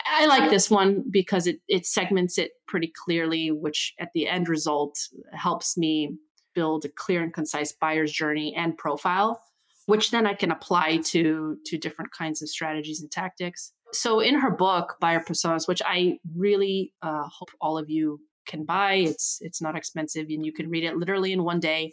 I 0.07 0.27
like 0.27 0.51
this 0.51 0.71
one 0.71 1.05
because 1.11 1.47
it, 1.47 1.61
it 1.69 1.85
segments 1.85 2.39
it 2.39 2.53
pretty 2.67 2.93
clearly, 3.05 3.51
which 3.51 3.95
at 4.01 4.09
the 4.15 4.27
end 4.27 4.49
result 4.49 4.99
helps 5.33 5.77
me 5.77 6.17
build 6.55 6.85
a 6.85 6.89
clear 6.89 7.23
and 7.23 7.33
concise 7.33 7.73
buyer's 7.73 8.13
journey 8.13 8.55
and 8.57 8.77
profile, 8.77 9.43
which 9.87 10.11
then 10.11 10.27
I 10.27 10.35
can 10.35 10.51
apply 10.51 10.99
to, 11.07 11.59
to 11.67 11.79
different 11.79 12.13
kinds 12.13 12.43
of 12.43 12.49
strategies 12.49 13.01
and 13.01 13.11
tactics. 13.11 13.73
So 13.93 14.21
in 14.21 14.39
her 14.39 14.51
book, 14.51 14.97
Buyer 15.01 15.21
Personas, 15.21 15.69
which 15.69 15.83
I 15.85 16.19
really 16.35 16.95
uh, 17.03 17.25
hope 17.25 17.51
all 17.61 17.77
of 17.77 17.91
you 17.91 18.21
can 18.47 18.65
buy, 18.65 18.95
it's 18.95 19.39
it's 19.41 19.61
not 19.61 19.77
expensive 19.77 20.27
and 20.29 20.45
you 20.45 20.53
can 20.53 20.69
read 20.69 20.85
it 20.85 20.97
literally 20.97 21.33
in 21.33 21.45
one 21.45 21.61
day. 21.61 21.93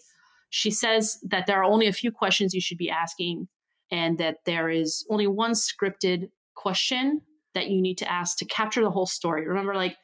She 0.49 0.71
says 0.71 1.19
that 1.27 1.45
there 1.47 1.57
are 1.57 1.63
only 1.63 1.87
a 1.87 1.93
few 1.93 2.11
questions 2.11 2.53
you 2.53 2.61
should 2.61 2.77
be 2.77 2.89
asking, 2.89 3.47
and 3.91 4.17
that 4.17 4.37
there 4.45 4.69
is 4.69 5.05
only 5.09 5.27
one 5.27 5.51
scripted 5.51 6.29
question 6.55 7.21
that 7.53 7.69
you 7.69 7.81
need 7.81 7.97
to 7.99 8.11
ask 8.11 8.37
to 8.37 8.45
capture 8.45 8.81
the 8.81 8.91
whole 8.91 9.05
story. 9.05 9.47
Remember, 9.47 9.75
like 9.75 9.97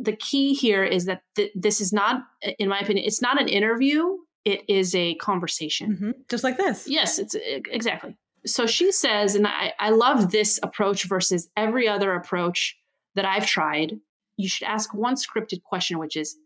the 0.00 0.16
key 0.16 0.54
here 0.54 0.84
is 0.84 1.04
that 1.04 1.22
th- 1.36 1.52
this 1.54 1.80
is 1.80 1.92
not, 1.92 2.22
in 2.58 2.68
my 2.68 2.80
opinion, 2.80 3.06
it's 3.06 3.22
not 3.22 3.40
an 3.40 3.48
interview. 3.48 4.16
It 4.44 4.62
is 4.68 4.94
a 4.94 5.14
conversation, 5.16 5.92
mm-hmm. 5.92 6.10
just 6.30 6.44
like 6.44 6.56
this. 6.56 6.86
Yes, 6.86 7.18
it's 7.18 7.34
exactly. 7.38 8.16
So 8.46 8.66
she 8.66 8.92
says, 8.92 9.34
and 9.34 9.46
I, 9.46 9.72
I 9.80 9.90
love 9.90 10.30
this 10.30 10.60
approach 10.62 11.04
versus 11.04 11.48
every 11.56 11.88
other 11.88 12.14
approach 12.14 12.76
that 13.16 13.24
I've 13.24 13.46
tried. 13.46 13.94
You 14.36 14.48
should 14.48 14.68
ask 14.68 14.94
one 14.94 15.16
scripted 15.16 15.62
question, 15.62 15.98
which 15.98 16.16
is, 16.16 16.36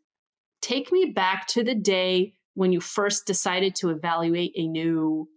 take 0.63 0.91
me 0.91 1.07
back 1.07 1.47
to 1.49 1.63
the 1.63 1.75
day 1.75 2.33
when 2.55 2.73
you 2.73 2.81
first 2.81 3.27
decided 3.27 3.75
to 3.77 3.91
evaluate 3.91 4.53
a 4.57 4.67
new 4.67 5.29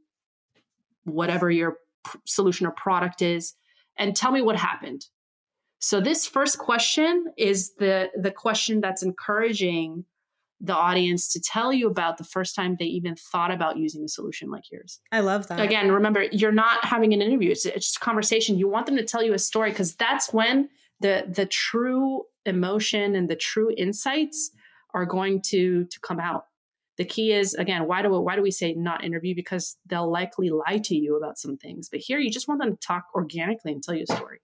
whatever 1.04 1.49
your 1.52 1.78
solution 2.26 2.65
or 2.65 2.71
product 2.71 3.21
is 3.21 3.54
and 3.97 4.15
tell 4.15 4.32
me 4.32 4.41
what 4.41 4.56
happened 4.56 5.06
so 5.80 5.99
this 5.99 6.26
first 6.26 6.60
question 6.60 7.26
is 7.38 7.73
the 7.76 8.10
the 8.15 8.32
question 8.32 8.80
that's 8.80 9.04
encouraging 9.04 10.06
the 10.63 10.73
audience 10.73 11.28
to 11.34 11.41
tell 11.41 11.73
you 11.73 11.88
about 11.88 12.17
the 12.17 12.23
first 12.23 12.56
time 12.56 12.78
they 12.80 12.86
even 12.86 13.15
thought 13.17 13.52
about 13.52 13.78
using 13.78 14.02
a 14.06 14.08
solution 14.08 14.49
like 14.49 14.71
yours. 14.71 15.02
I 15.12 15.19
love 15.19 15.47
that. 15.49 15.60
Again, 15.60 15.91
remember, 15.91 16.23
you're 16.32 16.54
not 16.54 16.86
having 16.86 17.13
an 17.13 17.21
interview. 17.21 17.52
It's, 17.52 17.65
it's 17.65 17.88
just 17.88 17.97
a 17.97 17.99
conversation. 17.99 18.58
You 18.58 18.69
want 18.69 18.86
them 18.86 18.95
to 18.95 19.04
tell 19.04 19.21
you 19.21 19.34
a 19.34 19.39
story 19.39 19.71
because 19.71 19.93
that's 19.95 20.32
when 20.32 20.69
the 21.02 21.26
the 21.28 21.45
true 21.45 22.23
emotion 22.45 23.15
and 23.15 23.30
the 23.30 23.36
true 23.36 23.73
insights 23.78 24.52
are 24.93 25.06
going 25.06 25.41
to 25.41 25.84
to 25.84 25.99
come 25.99 26.19
out 26.19 26.45
the 26.97 27.06
key 27.06 27.32
is 27.32 27.53
again 27.53 27.88
why 27.88 28.01
do 28.01 28.10
we, 28.10 28.19
why 28.19 28.36
do 28.36 28.41
we 28.41 28.51
say 28.51 28.73
not 28.73 29.03
interview? 29.03 29.36
Because 29.36 29.77
they'll 29.86 30.12
likely 30.12 30.49
lie 30.49 30.79
to 30.84 30.95
you 30.95 31.17
about 31.17 31.38
some 31.38 31.58
things. 31.58 31.89
But 31.89 32.01
here 32.01 32.19
you 32.19 32.32
just 32.32 32.47
want 32.47 32.62
them 32.62 32.71
to 32.71 32.77
talk 32.77 33.06
organically 33.15 33.71
and 33.71 33.84
tell 33.84 33.95
you 33.95 34.06
a 34.08 34.15
story. 34.15 34.39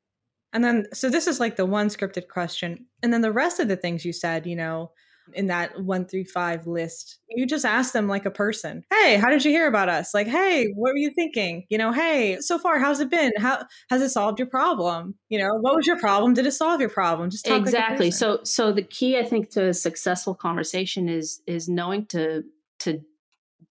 And 0.53 0.63
then 0.63 0.87
so 0.93 1.09
this 1.09 1.27
is 1.27 1.39
like 1.39 1.55
the 1.55 1.65
one 1.65 1.87
scripted 1.87 2.27
question. 2.27 2.85
And 3.03 3.13
then 3.13 3.21
the 3.21 3.31
rest 3.31 3.59
of 3.59 3.67
the 3.67 3.75
things 3.75 4.05
you 4.05 4.13
said 4.13 4.47
you 4.47 4.55
know 4.55 4.91
in 5.33 5.47
that 5.47 5.81
one 5.81 6.05
through 6.05 6.25
five 6.25 6.67
list. 6.67 7.19
You 7.29 7.45
just 7.45 7.65
ask 7.65 7.93
them 7.93 8.07
like 8.07 8.25
a 8.25 8.31
person, 8.31 8.83
Hey, 8.89 9.17
how 9.17 9.29
did 9.29 9.45
you 9.45 9.51
hear 9.51 9.67
about 9.67 9.89
us? 9.89 10.13
Like, 10.13 10.27
Hey, 10.27 10.67
what 10.75 10.91
were 10.91 10.97
you 10.97 11.11
thinking? 11.11 11.65
You 11.69 11.77
know, 11.77 11.91
Hey, 11.91 12.37
so 12.39 12.57
far, 12.59 12.79
how's 12.79 12.99
it 12.99 13.09
been? 13.09 13.31
How 13.37 13.65
has 13.89 14.01
it 14.01 14.09
solved 14.09 14.39
your 14.39 14.47
problem? 14.47 15.15
You 15.29 15.39
know, 15.39 15.55
what 15.55 15.75
was 15.75 15.87
your 15.87 15.99
problem? 15.99 16.33
Did 16.33 16.45
it 16.45 16.51
solve 16.51 16.79
your 16.79 16.89
problem? 16.89 17.29
Just 17.29 17.47
exactly. 17.47 18.07
Like 18.07 18.13
so, 18.13 18.39
so 18.43 18.71
the 18.71 18.83
key, 18.83 19.17
I 19.17 19.23
think, 19.23 19.49
to 19.51 19.69
a 19.69 19.73
successful 19.73 20.35
conversation 20.35 21.09
is, 21.09 21.41
is 21.47 21.69
knowing 21.69 22.05
to, 22.07 22.43
to 22.79 23.01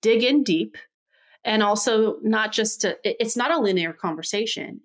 dig 0.03 0.23
in 0.23 0.45
deep 0.45 0.77
and 1.45 1.63
also 1.63 2.17
not 2.23 2.53
just 2.53 2.83
to, 2.83 2.97
it's 3.05 3.37
not 3.37 3.51
a 3.51 3.59
linear 3.59 3.93
conversation 3.93 4.81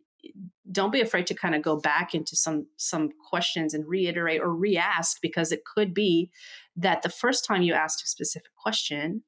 don't 0.72 0.92
be 0.92 1.02
afraid 1.02 1.28
to 1.28 1.34
kind 1.34 1.56
of 1.56 1.62
go 1.62 1.78
back 1.78 2.16
into 2.16 2.36
some 2.36 2.66
some 2.78 3.10
questions 3.30 3.74
and 3.74 3.88
reiterate 3.88 4.42
or 4.42 4.54
re-ask 4.54 5.20
because 5.22 5.52
it 5.52 5.66
could 5.66 5.94
be 5.94 6.30
that 6.76 7.02
the 7.02 7.10
first 7.10 7.46
time 7.46 7.62
you 7.62 7.74
asked 7.74 8.04
a 8.04 8.08
specific 8.08 8.52
question 8.62 9.24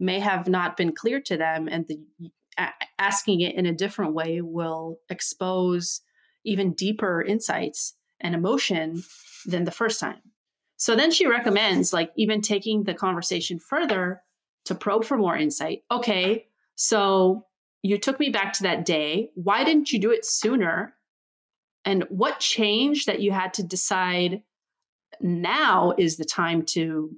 may 0.00 0.20
have 0.20 0.48
not 0.48 0.76
been 0.76 0.92
clear 0.92 1.20
to 1.20 1.36
them 1.36 1.68
and 1.68 1.86
the 1.88 1.98
asking 2.98 3.40
it 3.40 3.54
in 3.54 3.66
a 3.66 3.74
different 3.74 4.14
way 4.14 4.40
will 4.40 4.98
expose 5.08 6.00
even 6.44 6.72
deeper 6.72 7.22
insights 7.22 7.94
and 8.20 8.34
emotion 8.34 9.02
than 9.46 9.64
the 9.64 9.70
first 9.70 10.00
time 10.00 10.20
so 10.76 10.96
then 10.96 11.10
she 11.10 11.26
recommends 11.26 11.92
like 11.92 12.10
even 12.16 12.40
taking 12.40 12.84
the 12.84 12.94
conversation 12.94 13.60
further 13.60 14.22
to 14.64 14.74
probe 14.74 15.04
for 15.04 15.16
more 15.16 15.36
insight 15.36 15.82
okay 15.90 16.46
so 16.74 17.44
you 17.82 17.98
took 17.98 18.18
me 18.18 18.30
back 18.30 18.52
to 18.54 18.64
that 18.64 18.84
day. 18.84 19.30
Why 19.34 19.64
didn't 19.64 19.92
you 19.92 19.98
do 19.98 20.10
it 20.10 20.24
sooner? 20.24 20.94
And 21.84 22.04
what 22.08 22.40
changed 22.40 23.06
that 23.06 23.20
you 23.20 23.32
had 23.32 23.54
to 23.54 23.62
decide 23.62 24.42
now 25.20 25.94
is 25.98 26.16
the 26.16 26.24
time 26.24 26.62
to 26.66 27.10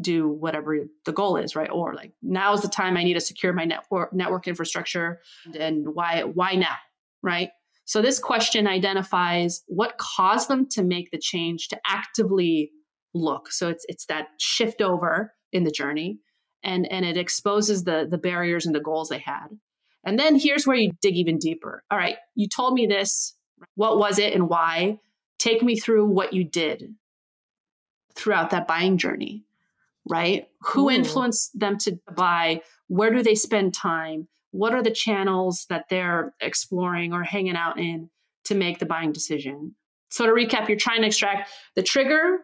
do 0.00 0.28
whatever 0.28 0.76
the 1.04 1.12
goal 1.12 1.36
is, 1.36 1.56
right? 1.56 1.70
Or 1.70 1.94
like 1.94 2.12
now 2.22 2.52
is 2.52 2.62
the 2.62 2.68
time 2.68 2.96
I 2.96 3.04
need 3.04 3.14
to 3.14 3.20
secure 3.20 3.52
my 3.52 3.64
network 3.64 4.12
network 4.12 4.46
infrastructure 4.46 5.20
and 5.58 5.94
why 5.94 6.22
why 6.22 6.54
now, 6.54 6.76
right? 7.22 7.50
So 7.84 8.02
this 8.02 8.18
question 8.18 8.66
identifies 8.66 9.62
what 9.68 9.96
caused 9.98 10.48
them 10.48 10.68
to 10.70 10.82
make 10.82 11.10
the 11.10 11.18
change 11.18 11.68
to 11.68 11.80
actively 11.86 12.72
look. 13.14 13.50
So 13.50 13.68
it's 13.68 13.84
it's 13.88 14.06
that 14.06 14.28
shift 14.38 14.82
over 14.82 15.32
in 15.52 15.64
the 15.64 15.70
journey 15.70 16.18
and 16.62 16.90
and 16.90 17.04
it 17.04 17.16
exposes 17.16 17.84
the 17.84 18.06
the 18.10 18.18
barriers 18.18 18.66
and 18.66 18.74
the 18.74 18.80
goals 18.80 19.08
they 19.08 19.18
had. 19.18 19.48
And 20.04 20.18
then 20.18 20.38
here's 20.38 20.66
where 20.66 20.76
you 20.76 20.92
dig 21.00 21.16
even 21.16 21.38
deeper. 21.38 21.82
All 21.90 21.98
right, 21.98 22.16
you 22.34 22.48
told 22.48 22.74
me 22.74 22.86
this. 22.86 23.34
What 23.74 23.98
was 23.98 24.18
it 24.18 24.34
and 24.34 24.48
why? 24.50 24.98
Take 25.38 25.62
me 25.62 25.78
through 25.78 26.06
what 26.06 26.34
you 26.34 26.44
did 26.44 26.94
throughout 28.16 28.50
that 28.50 28.66
buying 28.66 28.98
journey, 28.98 29.44
right? 30.08 30.48
Who 30.60 30.90
influenced 30.90 31.58
them 31.58 31.78
to 31.78 31.98
buy? 32.14 32.62
Where 32.88 33.10
do 33.10 33.22
they 33.22 33.34
spend 33.34 33.74
time? 33.74 34.28
What 34.50 34.74
are 34.74 34.82
the 34.82 34.90
channels 34.90 35.66
that 35.68 35.88
they're 35.88 36.34
exploring 36.40 37.12
or 37.12 37.22
hanging 37.22 37.56
out 37.56 37.78
in 37.78 38.10
to 38.44 38.54
make 38.54 38.78
the 38.78 38.86
buying 38.86 39.12
decision? 39.12 39.74
So, 40.10 40.24
to 40.24 40.32
recap, 40.32 40.68
you're 40.68 40.78
trying 40.78 41.00
to 41.02 41.08
extract 41.08 41.50
the 41.74 41.82
trigger, 41.82 42.38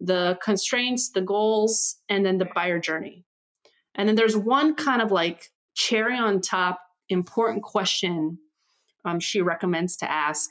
the 0.00 0.38
constraints, 0.42 1.10
the 1.10 1.20
goals, 1.20 1.96
and 2.08 2.24
then 2.24 2.38
the 2.38 2.48
buyer 2.54 2.78
journey. 2.78 3.24
And 3.94 4.08
then 4.08 4.16
there's 4.16 4.36
one 4.36 4.74
kind 4.74 5.02
of 5.02 5.12
like 5.12 5.50
cherry 5.74 6.16
on 6.16 6.40
top 6.40 6.80
important 7.08 7.62
question 7.62 8.38
um, 9.04 9.20
she 9.20 9.42
recommends 9.42 9.96
to 9.98 10.10
ask. 10.10 10.50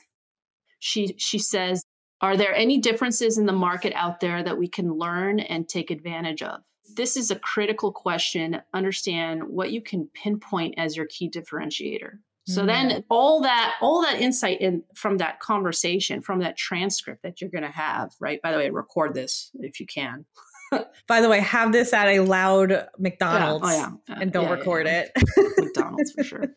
She 0.78 1.14
she 1.18 1.38
says, 1.38 1.84
"Are 2.24 2.36
there 2.36 2.54
any 2.54 2.78
differences 2.78 3.38
in 3.38 3.46
the 3.46 3.52
market 3.52 3.92
out 3.94 4.20
there 4.20 4.42
that 4.42 4.58
we 4.58 4.68
can 4.68 4.92
learn 4.92 5.40
and 5.40 5.68
take 5.68 5.90
advantage 5.90 6.42
of?" 6.42 6.60
This 6.96 7.16
is 7.16 7.30
a 7.30 7.38
critical 7.38 7.92
question. 7.92 8.62
Understand 8.72 9.44
what 9.44 9.72
you 9.72 9.82
can 9.82 10.08
pinpoint 10.14 10.74
as 10.78 10.96
your 10.96 11.06
key 11.06 11.30
differentiator. 11.30 12.18
So 12.46 12.60
mm-hmm. 12.60 12.66
then 12.66 13.04
all 13.08 13.42
that 13.42 13.74
all 13.80 14.02
that 14.02 14.20
insight 14.20 14.60
in 14.60 14.82
from 14.94 15.18
that 15.18 15.40
conversation, 15.40 16.20
from 16.20 16.40
that 16.40 16.56
transcript 16.56 17.22
that 17.22 17.40
you're 17.40 17.50
going 17.50 17.64
to 17.64 17.70
have, 17.70 18.10
right? 18.20 18.40
By 18.42 18.52
the 18.52 18.58
way, 18.58 18.70
record 18.70 19.14
this 19.14 19.50
if 19.54 19.80
you 19.80 19.86
can. 19.86 20.26
By 21.08 21.20
the 21.20 21.28
way, 21.28 21.40
have 21.40 21.72
this 21.72 21.92
at 21.92 22.08
a 22.08 22.20
loud 22.20 22.86
McDonald's 22.98 23.68
Yeah. 23.68 23.90
Oh, 23.90 23.98
yeah. 24.08 24.16
and 24.20 24.32
don't 24.32 24.44
Yeah, 24.44 24.52
record 24.52 24.86
it. 24.86 25.12
McDonald's 25.58 26.12
for 26.12 26.24
sure. 26.24 26.44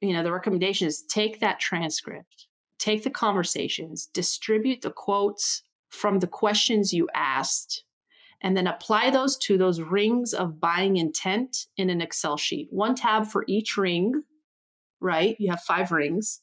You 0.00 0.12
know, 0.12 0.22
the 0.22 0.30
recommendation 0.30 0.86
is 0.86 1.02
take 1.02 1.40
that 1.40 1.58
transcript, 1.58 2.46
take 2.78 3.02
the 3.02 3.10
conversations, 3.10 4.06
distribute 4.06 4.82
the 4.82 4.90
quotes 4.90 5.62
from 5.90 6.18
the 6.20 6.26
questions 6.26 6.92
you 6.92 7.08
asked, 7.14 7.84
and 8.40 8.56
then 8.56 8.66
apply 8.66 9.10
those 9.10 9.36
to 9.36 9.58
those 9.58 9.80
rings 9.80 10.32
of 10.32 10.60
buying 10.60 10.96
intent 10.96 11.66
in 11.76 11.90
an 11.90 12.00
Excel 12.00 12.36
sheet. 12.36 12.68
One 12.70 12.94
tab 12.94 13.26
for 13.26 13.44
each 13.48 13.76
ring, 13.76 14.22
right? 15.00 15.36
You 15.38 15.50
have 15.50 15.60
five 15.60 15.90
rings, 15.90 16.40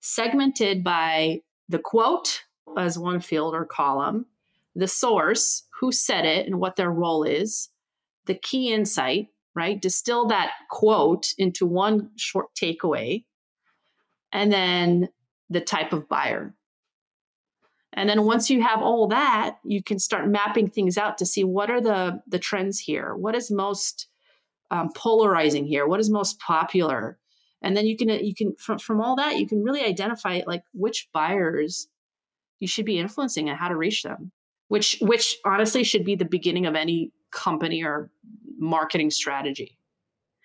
segmented 0.00 0.84
by 0.84 1.40
the 1.68 1.78
quote 1.78 2.42
as 2.76 2.98
one 2.98 3.20
field 3.20 3.54
or 3.54 3.64
column, 3.64 4.26
the 4.74 4.88
source, 4.88 5.62
who 5.80 5.92
said 5.92 6.24
it 6.24 6.46
and 6.46 6.58
what 6.58 6.76
their 6.76 6.90
role 6.90 7.24
is, 7.24 7.70
the 8.26 8.34
key 8.34 8.72
insight, 8.72 9.28
right? 9.54 9.80
Distill 9.80 10.26
that 10.26 10.52
quote 10.70 11.28
into 11.38 11.64
one 11.64 12.10
short 12.16 12.48
takeaway, 12.54 13.24
and 14.32 14.52
then 14.52 15.08
the 15.54 15.60
type 15.60 15.92
of 15.92 16.08
buyer. 16.08 16.54
And 17.94 18.08
then 18.08 18.24
once 18.24 18.50
you 18.50 18.60
have 18.60 18.82
all 18.82 19.06
that, 19.08 19.58
you 19.64 19.82
can 19.82 19.98
start 19.98 20.28
mapping 20.28 20.68
things 20.68 20.98
out 20.98 21.16
to 21.18 21.26
see 21.26 21.44
what 21.44 21.70
are 21.70 21.80
the 21.80 22.20
the 22.26 22.40
trends 22.40 22.78
here. 22.78 23.14
What 23.14 23.36
is 23.36 23.50
most 23.50 24.08
um, 24.70 24.90
polarizing 24.94 25.64
here? 25.64 25.86
What 25.86 26.00
is 26.00 26.10
most 26.10 26.38
popular? 26.40 27.18
And 27.62 27.76
then 27.76 27.86
you 27.86 27.96
can 27.96 28.08
you 28.08 28.34
can 28.34 28.54
from 28.56 28.78
from 28.78 29.00
all 29.00 29.16
that 29.16 29.38
you 29.38 29.46
can 29.46 29.62
really 29.62 29.84
identify 29.84 30.42
like 30.46 30.64
which 30.72 31.08
buyers 31.12 31.86
you 32.58 32.66
should 32.66 32.84
be 32.84 32.98
influencing 32.98 33.48
and 33.48 33.58
how 33.58 33.68
to 33.68 33.76
reach 33.76 34.02
them. 34.02 34.32
Which 34.68 34.98
which 35.00 35.36
honestly 35.44 35.84
should 35.84 36.04
be 36.04 36.16
the 36.16 36.24
beginning 36.24 36.66
of 36.66 36.74
any 36.74 37.12
company 37.30 37.84
or 37.84 38.10
marketing 38.58 39.10
strategy. 39.10 39.78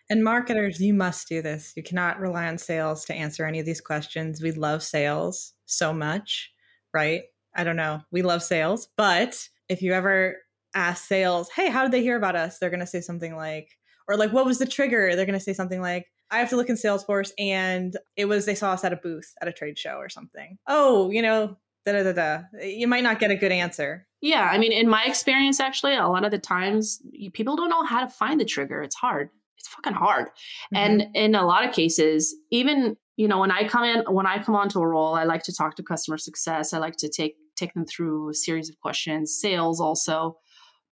And 0.10 0.24
marketers, 0.24 0.80
you 0.80 0.94
must 0.94 1.28
do 1.28 1.42
this. 1.42 1.74
You 1.76 1.84
cannot 1.84 2.20
rely 2.20 2.48
on 2.48 2.58
sales 2.58 3.06
to 3.06 3.14
answer 3.14 3.46
any 3.46 3.60
of 3.60 3.66
these 3.66 3.82
questions. 3.82 4.42
We 4.42 4.52
love 4.52 4.82
sales 4.82 5.54
so 5.66 5.94
much, 5.94 6.52
right? 6.94 7.24
I 7.56 7.64
don't 7.64 7.76
know. 7.76 8.02
We 8.12 8.22
love 8.22 8.42
sales, 8.42 8.90
but 8.98 9.48
if 9.70 9.82
you 9.82 9.94
ever 9.94 10.38
ask 10.74 11.06
sales, 11.06 11.50
hey, 11.56 11.70
how 11.70 11.84
did 11.84 11.92
they 11.92 12.02
hear 12.02 12.18
about 12.18 12.36
us? 12.36 12.58
They're 12.58 12.70
going 12.70 12.80
to 12.80 12.88
say 12.88 13.02
something 13.02 13.36
like, 13.36 13.70
or 14.08 14.18
like, 14.18 14.34
what 14.34 14.46
was 14.46 14.58
the 14.58 14.66
trigger? 14.66 15.16
They're 15.16 15.26
going 15.26 15.38
to 15.38 15.44
say 15.44 15.54
something 15.54 15.82
like, 15.82 16.08
I 16.32 16.40
have 16.40 16.50
to 16.50 16.56
look 16.56 16.70
in 16.70 16.76
Salesforce 16.76 17.32
and 17.38 17.96
it 18.16 18.26
was 18.26 18.46
they 18.46 18.56
saw 18.56 18.72
us 18.72 18.84
at 18.84 18.94
a 18.94 18.98
booth 18.98 19.34
at 19.42 19.48
a 19.48 19.52
trade 19.52 19.78
show 19.78 19.96
or 19.96 20.10
something. 20.10 20.58
Oh, 20.68 21.10
you 21.10 21.22
know, 21.22 21.58
da 21.86 21.94
da 21.94 22.04
da 22.04 22.12
da. 22.14 22.42
You 22.64 22.88
might 22.88 23.04
not 23.04 23.20
get 23.20 23.32
a 23.32 23.36
good 23.36 23.52
answer. 23.52 24.08
Yeah, 24.22 24.50
I 24.52 24.58
mean, 24.58 24.72
in 24.72 24.90
my 24.90 25.06
experience, 25.06 25.60
actually, 25.60 25.96
a 25.96 26.08
lot 26.08 26.26
of 26.26 26.32
the 26.32 26.38
times 26.38 27.02
people 27.34 27.56
don't 27.56 27.70
know 27.70 27.84
how 27.84 28.02
to 28.02 28.08
find 28.08 28.40
the 28.40 28.46
trigger. 28.46 28.82
It's 28.82 28.96
hard. 28.96 29.30
It's 29.60 29.68
fucking 29.68 29.94
hard. 29.94 30.28
Mm-hmm. 30.28 30.76
And 30.78 31.06
in 31.14 31.36
a 31.36 31.46
lot 31.46 31.68
of 31.68 31.74
cases, 31.74 32.36
even 32.52 32.98
you 33.20 33.28
know, 33.28 33.40
when 33.40 33.52
I 33.52 33.68
come 33.68 33.84
in, 33.84 34.04
when 34.08 34.26
I 34.26 34.42
come 34.42 34.56
onto 34.56 34.80
a 34.80 34.88
role, 34.88 35.14
I 35.14 35.26
like 35.26 35.44
to 35.44 35.54
talk 35.54 35.76
to 35.76 35.84
customer 35.84 36.18
success. 36.18 36.72
I 36.72 36.78
like 36.78 36.96
to 36.98 37.10
take 37.10 37.36
take 37.58 37.74
them 37.74 37.86
through 37.86 38.30
a 38.30 38.34
series 38.34 38.70
of 38.70 38.80
questions, 38.80 39.38
sales 39.38 39.82
also. 39.82 40.38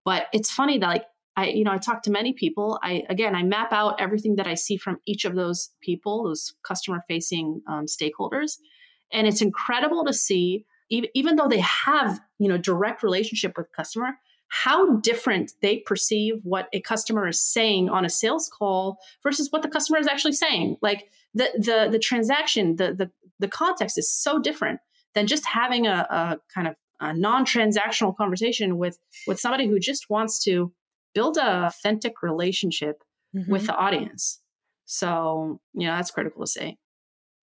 But 0.03 0.27
it's 0.33 0.51
funny 0.51 0.77
that 0.79 0.87
like 0.87 1.05
I, 1.37 1.47
you 1.47 1.63
know, 1.63 1.71
I 1.71 1.77
talk 1.77 2.01
to 2.03 2.11
many 2.11 2.33
people. 2.33 2.79
I 2.83 3.03
again, 3.09 3.33
I 3.33 3.43
map 3.43 3.71
out 3.71 4.01
everything 4.01 4.35
that 4.35 4.47
I 4.47 4.55
see 4.55 4.75
from 4.75 4.97
each 5.05 5.23
of 5.23 5.35
those 5.35 5.69
people, 5.81 6.25
those 6.25 6.53
customer 6.67 6.99
facing 7.07 7.61
um, 7.69 7.85
stakeholders, 7.85 8.57
and 9.13 9.25
it's 9.25 9.41
incredible 9.41 10.03
to 10.03 10.11
see 10.11 10.65
even, 10.89 11.09
even 11.13 11.35
though 11.37 11.47
they 11.47 11.59
have 11.61 12.19
you 12.39 12.49
know 12.49 12.57
direct 12.57 13.03
relationship 13.03 13.53
with 13.55 13.71
customer 13.71 14.17
how 14.49 14.97
different 14.97 15.53
they 15.61 15.77
perceive 15.79 16.35
what 16.43 16.69
a 16.73 16.79
customer 16.81 17.27
is 17.27 17.39
saying 17.39 17.89
on 17.89 18.05
a 18.05 18.09
sales 18.09 18.49
call 18.49 18.97
versus 19.23 19.51
what 19.51 19.61
the 19.61 19.67
customer 19.67 19.99
is 19.99 20.07
actually 20.07 20.33
saying. 20.33 20.77
Like 20.81 21.09
the 21.33 21.49
the 21.55 21.89
the 21.91 21.99
transaction 21.99 22.77
the 22.77 22.93
the, 22.93 23.11
the 23.39 23.47
context 23.47 23.97
is 23.97 24.09
so 24.11 24.39
different 24.39 24.79
than 25.13 25.27
just 25.27 25.45
having 25.45 25.87
a, 25.87 26.07
a 26.09 26.37
kind 26.53 26.67
of 26.67 26.75
a 26.99 27.13
non-transactional 27.13 28.15
conversation 28.15 28.77
with 28.77 28.97
with 29.27 29.39
somebody 29.39 29.67
who 29.67 29.79
just 29.79 30.09
wants 30.09 30.43
to 30.43 30.71
build 31.13 31.37
a 31.37 31.65
authentic 31.67 32.21
relationship 32.23 33.03
Mm-hmm. 33.35 33.51
with 33.51 33.67
the 33.67 33.75
audience. 33.75 34.39
So 34.85 35.59
you 35.73 35.85
know 35.85 35.95
that's 35.95 36.11
critical 36.11 36.45
to 36.45 36.47
say. 36.47 36.77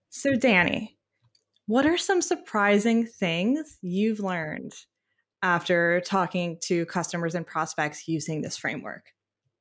So, 0.09 0.33
Dani, 0.33 0.97
what 1.67 1.85
are 1.85 1.99
some 1.99 2.23
surprising 2.23 3.05
things 3.07 3.77
you've 3.83 4.19
learned 4.19 4.73
after 5.45 6.01
talking 6.01 6.59
to 6.63 6.85
customers 6.87 7.35
and 7.37 7.47
prospects 7.47 8.09
using 8.09 8.43
this 8.43 8.57
framework? 8.57 9.13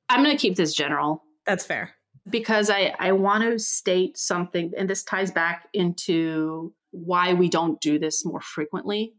i'm 0.08 0.22
going 0.24 0.36
to 0.36 0.40
keep 0.40 0.56
this 0.56 0.74
general 0.74 1.22
That's 1.46 1.64
fair. 1.64 1.92
because 2.28 2.70
I, 2.70 2.94
I 2.98 3.12
want 3.12 3.44
to 3.44 3.58
state 3.58 4.18
something, 4.18 4.72
and 4.76 4.88
this 4.90 5.04
ties 5.04 5.30
back 5.30 5.68
into 5.72 6.72
why 6.90 7.34
we 7.34 7.48
don't 7.48 7.80
do 7.80 7.98
this 7.98 8.24
more 8.24 8.40
frequently. 8.40 9.14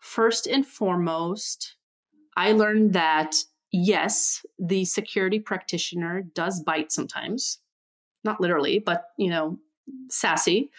First 0.00 0.46
and 0.46 0.66
foremost, 0.66 1.76
I 2.36 2.52
learned 2.52 2.92
that 2.94 3.36
yes, 3.70 4.44
the 4.58 4.84
security 4.84 5.38
practitioner 5.40 6.22
does 6.34 6.62
bite 6.62 6.90
sometimes, 6.92 7.58
not 8.24 8.40
literally, 8.40 8.78
but 8.78 9.04
you 9.18 9.30
know, 9.30 9.58
sassy. 10.08 10.70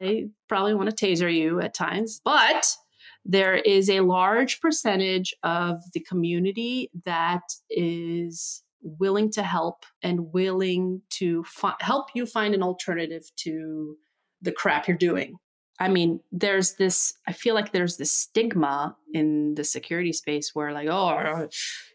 They 0.00 0.28
probably 0.48 0.74
want 0.74 0.90
to 0.90 1.06
taser 1.06 1.32
you 1.32 1.60
at 1.60 1.74
times, 1.74 2.20
but 2.24 2.76
there 3.24 3.54
is 3.54 3.88
a 3.88 4.00
large 4.00 4.60
percentage 4.60 5.34
of 5.42 5.76
the 5.94 6.00
community 6.00 6.90
that 7.04 7.42
is 7.70 8.62
willing 8.82 9.30
to 9.30 9.42
help 9.42 9.84
and 10.02 10.32
willing 10.32 11.02
to 11.10 11.44
fi- 11.44 11.76
help 11.80 12.06
you 12.14 12.26
find 12.26 12.54
an 12.54 12.62
alternative 12.62 13.22
to 13.36 13.96
the 14.40 14.52
crap 14.52 14.88
you're 14.88 14.96
doing. 14.96 15.36
I 15.78 15.88
mean, 15.88 16.20
there's 16.30 16.74
this, 16.74 17.14
I 17.26 17.32
feel 17.32 17.54
like 17.54 17.72
there's 17.72 17.96
this 17.96 18.12
stigma 18.12 18.96
in 19.12 19.54
the 19.54 19.64
security 19.64 20.12
space 20.12 20.50
where 20.52 20.72
like, 20.72 20.88
oh, 20.88 21.48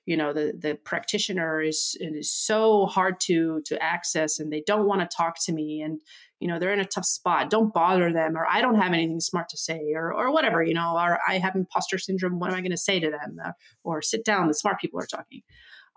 you 0.06 0.18
know, 0.18 0.34
the, 0.34 0.54
the 0.58 0.76
practitioner 0.76 1.62
is, 1.62 1.96
it 2.00 2.16
is 2.16 2.34
so 2.34 2.86
hard 2.86 3.20
to, 3.22 3.62
to 3.66 3.82
access 3.82 4.40
and 4.40 4.52
they 4.52 4.64
don't 4.66 4.88
want 4.88 5.02
to 5.02 5.16
talk 5.16 5.36
to 5.46 5.54
me. 5.54 5.82
And, 5.82 6.02
you 6.40 6.48
know, 6.48 6.60
they're 6.60 6.74
in 6.74 6.80
a 6.80 6.86
tough 6.86 7.06
spot. 7.06 7.50
Don't 7.50 7.74
bother 7.74 8.14
them. 8.14 8.38
Or 8.38 8.46
I 8.48 8.62
don't 8.62 8.76
have 8.76 8.94
anything 8.94 9.20
smart 9.20 9.50
to 9.50 9.58
say 9.58 9.94
or, 9.96 10.14
or 10.14 10.32
whatever, 10.32 10.62
you 10.64 10.74
know, 10.74 10.96
or 10.96 11.20
I 11.28 11.40
have 11.40 11.56
imposter 11.56 11.98
syndrome. 11.98 12.40
What 12.40 12.52
am 12.52 12.56
I 12.56 12.62
going 12.62 12.72
to 12.72 12.78
say 12.78 13.00
to 13.00 13.10
them? 13.10 13.38
Uh, 13.44 13.52
or 13.84 14.02
sit 14.02 14.24
down. 14.24 14.48
The 14.48 14.54
smart 14.54 14.80
people 14.80 15.00
are 15.00 15.08
talking. 15.08 15.42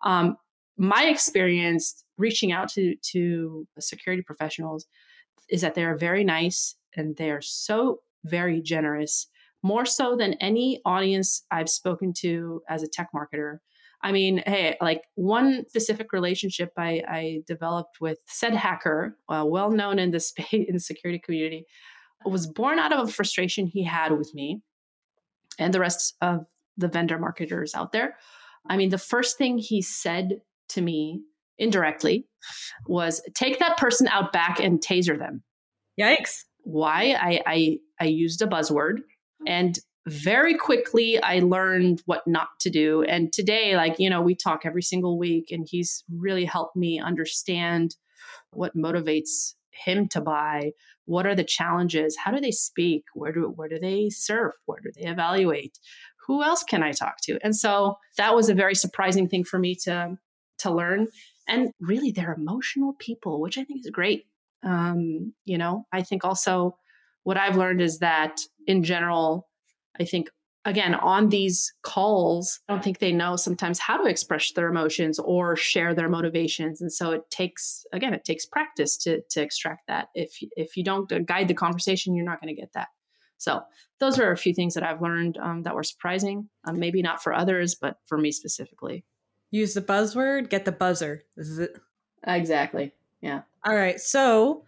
Um, 0.02 0.36
my 0.80 1.04
experience 1.04 2.04
reaching 2.16 2.52
out 2.52 2.70
to 2.70 2.94
to 3.12 3.66
security 3.78 4.22
professionals 4.22 4.86
is 5.50 5.60
that 5.60 5.74
they 5.74 5.84
are 5.84 5.96
very 5.96 6.24
nice 6.24 6.76
and 6.96 7.16
they 7.16 7.30
are 7.30 7.42
so 7.42 8.00
very 8.24 8.62
generous 8.62 9.26
more 9.62 9.84
so 9.84 10.16
than 10.16 10.34
any 10.34 10.80
audience 10.86 11.44
i've 11.50 11.68
spoken 11.68 12.12
to 12.12 12.62
as 12.68 12.82
a 12.82 12.88
tech 12.88 13.08
marketer 13.14 13.58
i 14.02 14.12
mean 14.12 14.42
hey 14.46 14.76
like 14.80 15.02
one 15.14 15.64
specific 15.68 16.12
relationship 16.12 16.72
i, 16.76 17.02
I 17.08 17.42
developed 17.46 18.00
with 18.00 18.18
said 18.26 18.54
hacker 18.54 19.16
uh, 19.28 19.44
well 19.46 19.70
known 19.70 19.98
in 19.98 20.10
the 20.10 20.20
space 20.30 20.46
in 20.52 20.74
the 20.74 20.80
security 20.80 21.20
community 21.24 21.66
was 22.24 22.46
born 22.46 22.78
out 22.78 22.92
of 22.92 23.08
a 23.08 23.12
frustration 23.12 23.66
he 23.66 23.84
had 23.84 24.12
with 24.12 24.34
me 24.34 24.60
and 25.58 25.72
the 25.72 25.80
rest 25.80 26.16
of 26.20 26.44
the 26.76 26.88
vendor 26.88 27.18
marketers 27.18 27.74
out 27.74 27.92
there 27.92 28.16
i 28.68 28.76
mean 28.76 28.90
the 28.90 28.98
first 28.98 29.38
thing 29.38 29.58
he 29.58 29.82
said 29.82 30.40
to 30.68 30.80
me 30.80 31.22
indirectly 31.60 32.26
was 32.88 33.20
take 33.34 33.60
that 33.60 33.76
person 33.76 34.08
out 34.08 34.32
back 34.32 34.58
and 34.58 34.80
taser 34.80 35.16
them. 35.16 35.42
Yikes. 36.00 36.44
Why? 36.62 37.16
I 37.20 37.40
I, 37.46 37.78
I 38.00 38.04
used 38.06 38.42
a 38.42 38.46
buzzword 38.46 38.98
and 39.46 39.78
very 40.10 40.56
quickly 40.56 41.22
I 41.22 41.38
learned 41.38 42.02
what 42.06 42.26
not 42.26 42.48
to 42.60 42.70
do. 42.70 43.02
And 43.02 43.32
today, 43.32 43.76
like, 43.76 43.98
you 43.98 44.10
know, 44.10 44.20
we 44.20 44.34
talk 44.34 44.62
every 44.64 44.82
single 44.82 45.18
week 45.18 45.50
and 45.50 45.66
he's 45.68 46.04
really 46.12 46.44
helped 46.44 46.76
me 46.76 46.98
understand 47.00 47.94
what 48.50 48.76
motivates 48.76 49.54
him 49.70 50.08
to 50.08 50.20
buy. 50.20 50.72
What 51.04 51.26
are 51.26 51.36
the 51.36 51.44
challenges? 51.44 52.16
How 52.16 52.32
do 52.32 52.40
they 52.40 52.50
speak? 52.50 53.04
Where 53.14 53.32
do 53.32 53.52
where 53.54 53.68
do 53.68 53.78
they 53.78 54.10
surf 54.10 54.54
Where 54.66 54.80
do 54.80 54.90
they 54.96 55.08
evaluate? 55.08 55.78
Who 56.26 56.42
else 56.42 56.64
can 56.64 56.82
I 56.82 56.92
talk 56.92 57.20
to? 57.22 57.38
And 57.42 57.56
so 57.56 57.96
that 58.16 58.34
was 58.34 58.48
a 58.48 58.54
very 58.54 58.74
surprising 58.74 59.28
thing 59.28 59.44
for 59.44 59.58
me 59.58 59.74
to 59.84 60.18
to 60.58 60.70
learn. 60.72 61.06
And 61.48 61.70
really, 61.80 62.10
they're 62.10 62.34
emotional 62.34 62.94
people, 62.98 63.40
which 63.40 63.58
I 63.58 63.64
think 63.64 63.80
is 63.80 63.90
great. 63.90 64.26
Um, 64.62 65.34
you 65.44 65.56
know, 65.56 65.86
I 65.92 66.02
think 66.02 66.24
also 66.24 66.76
what 67.22 67.36
I've 67.36 67.56
learned 67.56 67.80
is 67.80 67.98
that 68.00 68.40
in 68.66 68.82
general, 68.82 69.49
I 70.00 70.04
think 70.04 70.30
again 70.64 70.94
on 70.94 71.28
these 71.28 71.72
calls, 71.82 72.60
I 72.68 72.72
don't 72.72 72.82
think 72.82 72.98
they 72.98 73.12
know 73.12 73.36
sometimes 73.36 73.78
how 73.78 73.96
to 73.96 74.08
express 74.08 74.52
their 74.52 74.68
emotions 74.68 75.18
or 75.18 75.56
share 75.56 75.94
their 75.94 76.08
motivations, 76.08 76.80
and 76.80 76.92
so 76.92 77.12
it 77.12 77.22
takes 77.30 77.84
again 77.92 78.14
it 78.14 78.24
takes 78.24 78.46
practice 78.46 78.96
to 78.98 79.20
to 79.30 79.42
extract 79.42 79.82
that. 79.88 80.08
If 80.14 80.38
if 80.56 80.76
you 80.76 80.84
don't 80.84 81.10
guide 81.26 81.48
the 81.48 81.54
conversation, 81.54 82.14
you're 82.14 82.24
not 82.24 82.40
going 82.40 82.54
to 82.54 82.60
get 82.60 82.72
that. 82.74 82.88
So 83.38 83.62
those 84.00 84.18
are 84.18 84.32
a 84.32 84.36
few 84.36 84.52
things 84.52 84.74
that 84.74 84.82
I've 84.82 85.00
learned 85.00 85.38
um, 85.38 85.62
that 85.62 85.74
were 85.74 85.82
surprising. 85.82 86.50
Um, 86.66 86.78
maybe 86.78 87.00
not 87.00 87.22
for 87.22 87.32
others, 87.32 87.74
but 87.74 87.96
for 88.04 88.18
me 88.18 88.32
specifically. 88.32 89.04
Use 89.50 89.72
the 89.72 89.80
buzzword, 89.80 90.50
get 90.50 90.66
the 90.66 90.72
buzzer. 90.72 91.22
This 91.36 91.48
is 91.48 91.58
it. 91.58 91.78
Exactly. 92.26 92.92
Yeah. 93.22 93.42
All 93.64 93.74
right. 93.74 93.98
So 93.98 94.64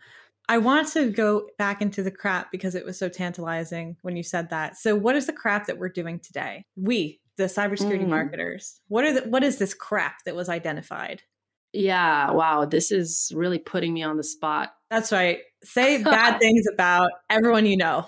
I 0.52 0.58
want 0.58 0.88
to 0.88 1.10
go 1.10 1.48
back 1.56 1.80
into 1.80 2.02
the 2.02 2.10
crap 2.10 2.52
because 2.52 2.74
it 2.74 2.84
was 2.84 2.98
so 2.98 3.08
tantalizing 3.08 3.96
when 4.02 4.18
you 4.18 4.22
said 4.22 4.50
that. 4.50 4.76
So 4.76 4.94
what 4.94 5.16
is 5.16 5.24
the 5.24 5.32
crap 5.32 5.66
that 5.66 5.78
we're 5.78 5.88
doing 5.88 6.18
today? 6.18 6.66
We, 6.76 7.22
the 7.38 7.44
cybersecurity 7.44 8.04
mm. 8.04 8.10
marketers. 8.10 8.78
What 8.88 9.04
are 9.04 9.14
the, 9.14 9.30
what 9.30 9.42
is 9.42 9.56
this 9.56 9.72
crap 9.72 10.16
that 10.26 10.36
was 10.36 10.50
identified? 10.50 11.22
Yeah, 11.72 12.32
wow, 12.32 12.66
this 12.66 12.92
is 12.92 13.32
really 13.34 13.58
putting 13.58 13.94
me 13.94 14.02
on 14.02 14.18
the 14.18 14.22
spot. 14.22 14.74
That's 14.90 15.10
right. 15.10 15.38
Say 15.64 16.02
bad 16.02 16.38
things 16.38 16.66
about 16.70 17.10
everyone 17.30 17.64
you 17.64 17.78
know. 17.78 18.04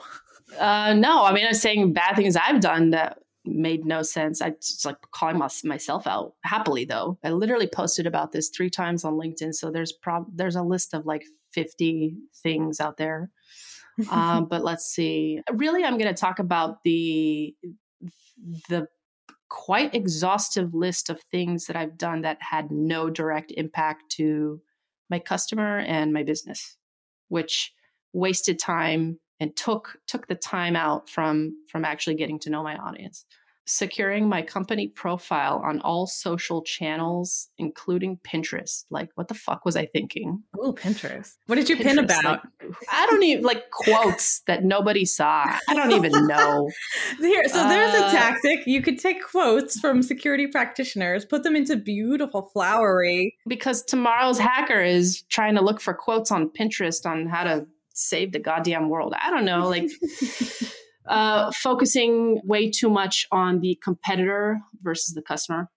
Uh, 0.58 0.92
no, 0.92 1.24
I 1.24 1.32
mean 1.32 1.46
I'm 1.46 1.54
saying 1.54 1.94
bad 1.94 2.14
things 2.14 2.36
I've 2.36 2.60
done 2.60 2.90
that 2.90 3.20
made 3.46 3.86
no 3.86 4.02
sense. 4.02 4.42
I 4.42 4.50
just 4.50 4.84
like 4.84 4.96
calling 5.12 5.38
my, 5.38 5.48
myself 5.64 6.06
out 6.06 6.34
happily 6.44 6.84
though. 6.84 7.18
I 7.24 7.30
literally 7.30 7.68
posted 7.68 8.06
about 8.06 8.32
this 8.32 8.50
three 8.50 8.68
times 8.68 9.02
on 9.02 9.14
LinkedIn, 9.14 9.54
so 9.54 9.70
there's 9.70 9.92
prob 9.92 10.26
there's 10.34 10.56
a 10.56 10.62
list 10.62 10.92
of 10.92 11.06
like 11.06 11.24
50 11.54 12.16
things 12.42 12.80
out 12.80 12.96
there. 12.96 13.30
um, 14.10 14.46
but 14.46 14.64
let's 14.64 14.86
see. 14.86 15.40
Really, 15.52 15.84
I'm 15.84 15.96
going 15.98 16.12
to 16.12 16.20
talk 16.20 16.38
about 16.38 16.82
the 16.82 17.54
the 18.68 18.88
quite 19.48 19.94
exhaustive 19.94 20.74
list 20.74 21.10
of 21.10 21.20
things 21.20 21.66
that 21.66 21.76
I've 21.76 21.96
done 21.96 22.22
that 22.22 22.38
had 22.42 22.72
no 22.72 23.08
direct 23.08 23.52
impact 23.52 24.10
to 24.12 24.60
my 25.10 25.20
customer 25.20 25.78
and 25.78 26.12
my 26.12 26.24
business, 26.24 26.76
which 27.28 27.72
wasted 28.12 28.58
time 28.58 29.20
and 29.38 29.54
took 29.54 29.96
took 30.08 30.26
the 30.26 30.34
time 30.34 30.74
out 30.74 31.08
from 31.08 31.54
from 31.68 31.84
actually 31.84 32.16
getting 32.16 32.38
to 32.40 32.50
know 32.50 32.62
my 32.62 32.76
audience 32.76 33.26
securing 33.66 34.28
my 34.28 34.42
company 34.42 34.88
profile 34.88 35.62
on 35.64 35.80
all 35.80 36.06
social 36.06 36.62
channels, 36.62 37.48
including 37.58 38.18
Pinterest. 38.18 38.84
Like, 38.90 39.10
what 39.14 39.28
the 39.28 39.34
fuck 39.34 39.64
was 39.64 39.76
I 39.76 39.86
thinking? 39.86 40.42
Oh, 40.58 40.72
Pinterest. 40.72 41.34
What 41.46 41.56
did 41.56 41.68
you 41.68 41.76
Pinterest, 41.76 41.84
pin 41.84 41.98
about? 41.98 42.24
Like, 42.60 42.74
I 42.92 43.06
don't 43.06 43.22
even 43.22 43.44
like 43.44 43.70
quotes 43.70 44.40
that 44.46 44.64
nobody 44.64 45.04
saw. 45.04 45.44
I 45.68 45.74
don't 45.74 45.92
even 45.92 46.26
know. 46.26 46.70
Here, 47.18 47.48
so 47.48 47.68
there's 47.68 47.94
uh, 47.94 48.08
a 48.08 48.10
tactic. 48.10 48.66
You 48.66 48.82
could 48.82 48.98
take 48.98 49.22
quotes 49.22 49.80
from 49.80 50.02
security 50.02 50.46
practitioners, 50.46 51.24
put 51.24 51.42
them 51.42 51.56
into 51.56 51.76
beautiful 51.76 52.50
flowery. 52.52 53.36
Because 53.46 53.82
tomorrow's 53.82 54.38
hacker 54.38 54.82
is 54.82 55.22
trying 55.30 55.54
to 55.54 55.62
look 55.62 55.80
for 55.80 55.94
quotes 55.94 56.30
on 56.30 56.50
Pinterest 56.50 57.06
on 57.06 57.26
how 57.26 57.44
to 57.44 57.66
save 57.94 58.32
the 58.32 58.38
goddamn 58.38 58.88
world. 58.88 59.14
I 59.20 59.30
don't 59.30 59.44
know. 59.44 59.68
Like 59.68 59.90
uh, 61.06 61.50
focusing 61.52 62.40
way 62.44 62.70
too 62.70 62.88
much 62.88 63.26
on 63.30 63.60
the 63.60 63.78
competitor 63.82 64.58
versus 64.82 65.14
the 65.14 65.22
customer, 65.22 65.68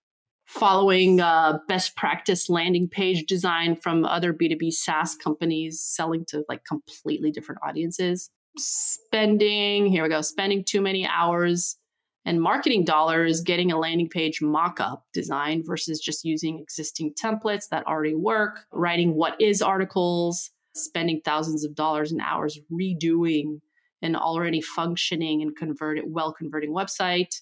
following 0.46 1.20
uh, 1.20 1.60
best 1.68 1.96
practice 1.96 2.50
landing 2.50 2.88
page 2.88 3.26
design 3.26 3.76
from 3.76 4.06
other 4.06 4.34
B2B 4.34 4.72
SaaS 4.72 5.16
companies 5.16 5.84
selling 5.84 6.26
to 6.30 6.44
like 6.48 6.64
completely 6.66 7.32
different 7.32 7.62
audiences, 7.68 8.30
spending, 8.58 9.88
here 9.88 10.04
we 10.04 10.10
go, 10.10 10.22
spending 10.22 10.64
too 10.64 10.82
many 10.82 11.06
hours 11.06 11.78
and 12.26 12.42
marketing 12.42 12.84
dollars 12.84 13.40
getting 13.40 13.72
a 13.72 13.80
landing 13.80 14.10
page 14.10 14.42
mock-up 14.42 15.06
design 15.14 15.64
versus 15.66 16.00
just 16.00 16.26
using 16.26 16.60
existing 16.60 17.14
templates 17.14 17.70
that 17.72 17.88
already 17.88 18.16
work, 18.16 18.66
writing 18.74 19.16
what 19.16 19.40
is 19.40 19.62
articles, 19.62 20.52
spending 20.76 21.22
thousands 21.24 21.64
of 21.64 21.74
dollars 21.74 22.12
and 22.12 22.22
hours 22.22 22.60
redoing 22.72 23.60
an 24.08 24.16
already 24.16 24.62
functioning 24.62 25.42
and 25.42 25.56
converted 25.56 26.06
well 26.08 26.34
converting 26.34 26.72
website. 26.72 27.42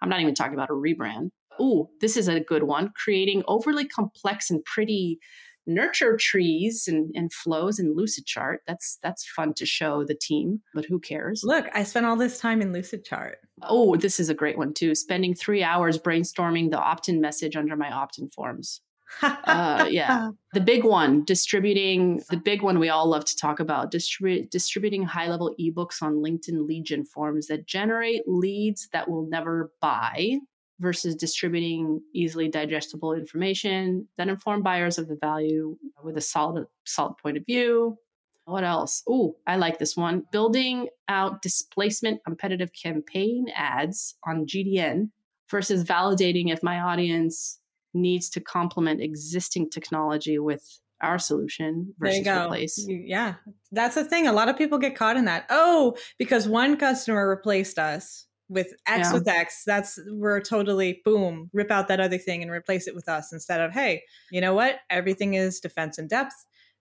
I'm 0.00 0.08
not 0.08 0.20
even 0.20 0.34
talking 0.34 0.54
about 0.54 0.70
a 0.70 0.74
rebrand. 0.74 1.30
Ooh, 1.60 1.88
this 2.00 2.16
is 2.16 2.28
a 2.28 2.40
good 2.40 2.64
one. 2.64 2.92
Creating 3.02 3.42
overly 3.46 3.86
complex 3.86 4.50
and 4.50 4.64
pretty 4.64 5.18
nurture 5.66 6.16
trees 6.16 6.86
and, 6.86 7.10
and 7.14 7.32
flows 7.32 7.78
in 7.78 7.96
Lucidchart. 7.96 8.58
That's 8.66 8.98
that's 9.02 9.28
fun 9.28 9.54
to 9.54 9.66
show 9.66 10.04
the 10.04 10.14
team, 10.14 10.60
but 10.74 10.84
who 10.84 11.00
cares? 11.00 11.42
Look, 11.44 11.66
I 11.74 11.82
spent 11.82 12.06
all 12.06 12.16
this 12.16 12.38
time 12.38 12.62
in 12.62 12.72
Lucidchart. 12.72 13.34
Oh, 13.62 13.96
this 13.96 14.20
is 14.20 14.28
a 14.28 14.34
great 14.34 14.58
one 14.58 14.74
too. 14.74 14.94
Spending 14.94 15.34
three 15.34 15.62
hours 15.62 15.98
brainstorming 15.98 16.70
the 16.70 16.78
opt-in 16.78 17.20
message 17.20 17.56
under 17.56 17.76
my 17.76 17.90
opt-in 17.90 18.28
forms 18.30 18.80
uh, 19.22 19.86
yeah, 19.88 20.30
the 20.52 20.60
big 20.60 20.84
one, 20.84 21.24
distributing 21.24 22.22
the 22.30 22.36
big 22.36 22.62
one 22.62 22.78
we 22.78 22.88
all 22.88 23.08
love 23.08 23.24
to 23.24 23.36
talk 23.36 23.60
about, 23.60 23.90
distribute 23.90 24.50
distributing 24.50 25.02
high 25.02 25.28
level 25.28 25.54
ebooks 25.60 26.02
on 26.02 26.14
LinkedIn 26.14 26.66
Lead 26.66 26.84
Gen 26.84 27.04
forms 27.04 27.46
that 27.46 27.66
generate 27.66 28.22
leads 28.26 28.88
that 28.92 29.08
will 29.08 29.26
never 29.28 29.72
buy 29.80 30.38
versus 30.78 31.14
distributing 31.14 32.00
easily 32.12 32.48
digestible 32.48 33.14
information 33.14 34.06
that 34.18 34.28
inform 34.28 34.62
buyers 34.62 34.98
of 34.98 35.08
the 35.08 35.16
value 35.16 35.76
with 36.02 36.16
a 36.16 36.20
solid 36.20 36.66
solid 36.84 37.14
point 37.22 37.36
of 37.36 37.46
view. 37.46 37.96
What 38.44 38.62
else? 38.62 39.02
Oh, 39.08 39.36
I 39.46 39.56
like 39.56 39.78
this 39.78 39.96
one. 39.96 40.22
Building 40.30 40.88
out 41.08 41.42
displacement 41.42 42.22
competitive 42.24 42.70
campaign 42.72 43.46
ads 43.56 44.16
on 44.24 44.46
GDN 44.46 45.10
versus 45.50 45.82
validating 45.82 46.52
if 46.52 46.62
my 46.62 46.80
audience 46.80 47.58
needs 47.96 48.28
to 48.30 48.40
complement 48.40 49.00
existing 49.00 49.70
technology 49.70 50.38
with 50.38 50.80
our 51.00 51.18
solution 51.18 51.94
versus 51.98 52.24
there 52.24 52.34
you 52.34 52.40
go. 52.40 52.46
replace. 52.46 52.86
Yeah, 52.88 53.34
that's 53.72 53.94
the 53.94 54.04
thing. 54.04 54.26
A 54.26 54.32
lot 54.32 54.48
of 54.48 54.56
people 54.56 54.78
get 54.78 54.96
caught 54.96 55.16
in 55.16 55.24
that. 55.26 55.46
Oh, 55.50 55.96
because 56.18 56.48
one 56.48 56.76
customer 56.76 57.28
replaced 57.28 57.78
us 57.78 58.26
with 58.48 58.72
X 58.86 59.08
yeah. 59.08 59.12
with 59.12 59.28
X. 59.28 59.62
That's 59.66 59.98
we're 60.08 60.40
totally 60.40 61.00
boom, 61.04 61.50
rip 61.52 61.70
out 61.70 61.88
that 61.88 62.00
other 62.00 62.18
thing 62.18 62.42
and 62.42 62.50
replace 62.50 62.86
it 62.86 62.94
with 62.94 63.08
us 63.08 63.32
instead 63.32 63.60
of 63.60 63.72
hey, 63.72 64.02
you 64.30 64.40
know 64.40 64.54
what? 64.54 64.76
Everything 64.90 65.34
is 65.34 65.60
defense 65.60 65.98
in 65.98 66.08
depth. 66.08 66.34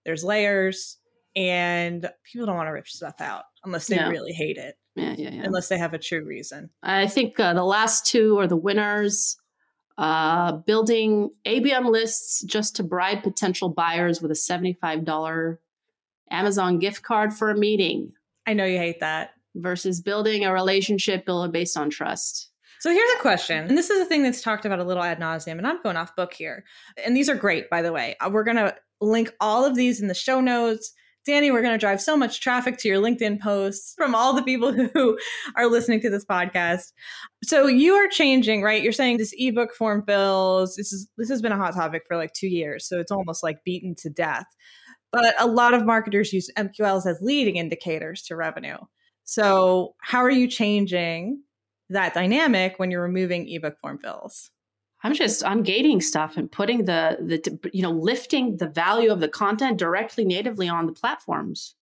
There's 0.06 0.24
layers, 0.24 0.98
and 1.36 2.10
people 2.32 2.46
don't 2.46 2.56
want 2.56 2.68
to 2.68 2.74
rip 2.74 2.88
stuff 2.88 3.20
out 3.20 3.44
unless 3.64 3.88
they 3.88 3.96
yeah. 3.96 4.10
really 4.10 4.34
hate 4.34 4.58
it. 4.58 4.76
Yeah, 4.96 5.16
yeah, 5.18 5.30
yeah. 5.32 5.42
Unless 5.44 5.68
they 5.68 5.78
have 5.78 5.94
a 5.94 6.00
true 6.00 6.24
reason. 6.24 6.70
I 6.82 7.08
think 7.08 7.40
uh, 7.40 7.54
the 7.54 7.66
last 7.66 8.06
two 8.06 8.40
are 8.40 8.48
the 8.48 8.56
winners 8.56 9.36
uh, 9.98 10.54
building 10.54 11.32
ABM 11.46 11.90
lists 11.90 12.42
just 12.44 12.76
to 12.76 12.84
bribe 12.84 13.24
potential 13.24 13.70
buyers 13.70 14.22
with 14.22 14.32
a 14.32 14.36
$75 14.36 15.58
Amazon 16.32 16.80
gift 16.80 17.04
card 17.04 17.34
for 17.34 17.50
a 17.50 17.58
meeting. 17.58 18.12
I 18.46 18.54
know 18.54 18.66
you 18.66 18.78
hate 18.78 19.00
that. 19.00 19.32
Versus 19.56 20.02
building 20.02 20.44
a 20.44 20.52
relationship 20.52 21.26
built 21.26 21.52
based 21.54 21.78
on 21.78 21.90
trust. 21.90 22.50
So 22.82 22.92
here's 22.92 23.12
a 23.18 23.22
question, 23.22 23.66
and 23.68 23.78
this 23.78 23.90
is 23.90 24.02
a 24.02 24.06
thing 24.06 24.22
that's 24.22 24.42
talked 24.42 24.66
about 24.66 24.80
a 24.80 24.84
little 24.84 25.02
ad 25.02 25.20
nauseum, 25.20 25.58
and 25.58 25.66
I'm 25.66 25.82
going 25.82 25.96
off 25.96 26.16
book 26.16 26.34
here. 26.34 26.66
And 27.04 27.16
these 27.16 27.30
are 27.30 27.36
great, 27.36 27.70
by 27.70 27.82
the 27.82 27.94
way. 27.94 28.18
Uh, 28.20 28.30
we're 28.30 28.44
going 28.44 28.58
to 28.58 28.76
link 29.00 29.34
all 29.40 29.66
of 29.66 29.76
these 29.76 30.02
in 30.02 30.08
the 30.08 30.14
show 30.14 30.42
notes. 30.42 30.94
Dani, 31.28 31.52
we're 31.52 31.62
going 31.62 31.74
to 31.74 31.80
drive 31.80 32.02
so 32.02 32.16
much 32.16 32.40
traffic 32.40 32.78
to 32.78 32.88
your 32.88 33.02
LinkedIn 33.02 33.42
posts 33.42 33.94
from 33.98 34.14
all 34.14 34.34
the 34.34 34.44
people 34.44 34.72
who 34.94 35.18
are 35.56 35.68
listening 35.68 36.00
to 36.02 36.10
this 36.10 36.26
podcast. 36.26 36.94
So 37.44 37.68
you 37.68 37.94
are 37.94 38.08
changing, 38.08 38.62
right? 38.62 38.82
You're 38.82 38.92
saying 38.92 39.18
this 39.18 39.34
ebook 39.38 39.74
form 39.74 40.04
fills. 40.06 40.76
This 40.76 40.94
is 40.94 41.10
this 41.18 41.30
has 41.30 41.42
been 41.42 41.52
a 41.52 41.58
hot 41.58 41.74
topic 41.74 42.04
for 42.08 42.16
like 42.16 42.34
2 42.34 42.48
years, 42.48 42.88
so 42.88 43.00
it's 43.00 43.12
almost 43.12 43.44
like 43.44 43.64
beaten 43.64 43.96
to 44.00 44.10
death. 44.10 44.46
But 45.12 45.34
a 45.40 45.48
lot 45.48 45.74
of 45.74 45.86
marketers 45.86 46.34
use 46.34 46.50
MQLs 46.58 47.06
as 47.08 47.20
leading 47.22 47.56
indicators 47.56 48.22
to 48.24 48.36
revenue. 48.36 48.78
So, 49.24 49.96
how 50.02 50.20
are 50.20 50.30
you 50.32 50.48
changing 50.48 51.42
that 51.90 52.14
dynamic 52.14 52.76
when 52.78 52.92
you're 52.92 53.02
removing 53.02 53.50
ebook 53.50 53.80
form 53.82 53.98
fills? 53.98 54.52
I'm 55.06 55.14
just 55.14 55.46
I'm 55.46 55.62
gating 55.62 56.02
stuff 56.02 56.36
and 56.36 56.52
putting 56.52 56.86
the 56.86 57.18
the 57.22 57.70
you 57.72 57.84
know 57.84 57.92
lifting 57.92 58.58
the 58.58 58.68
value 58.68 59.12
of 59.12 59.20
the 59.20 59.28
content 59.28 59.78
directly 59.78 60.26
natively 60.26 60.68
on 60.68 60.88
the 60.88 60.94
platforms, 60.94 61.76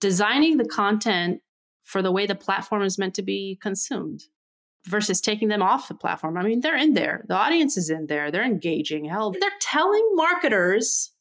designing 0.00 0.56
the 0.56 0.64
content 0.64 1.40
for 1.84 2.02
the 2.02 2.10
way 2.10 2.26
the 2.26 2.34
platform 2.34 2.82
is 2.82 2.98
meant 2.98 3.14
to 3.14 3.22
be 3.22 3.60
consumed 3.62 4.24
versus 4.88 5.20
taking 5.20 5.46
them 5.46 5.62
off 5.62 5.86
the 5.86 5.94
platform. 5.94 6.36
I 6.36 6.42
mean, 6.42 6.62
they're 6.62 6.76
in 6.76 6.94
there. 6.94 7.24
The 7.28 7.36
audience 7.36 7.76
is 7.76 7.90
in 7.90 8.08
there. 8.08 8.32
They're 8.32 8.42
engaging. 8.42 9.04
Hell, 9.04 9.30
they're 9.30 9.50
telling 9.60 10.04
marketers 10.14 11.12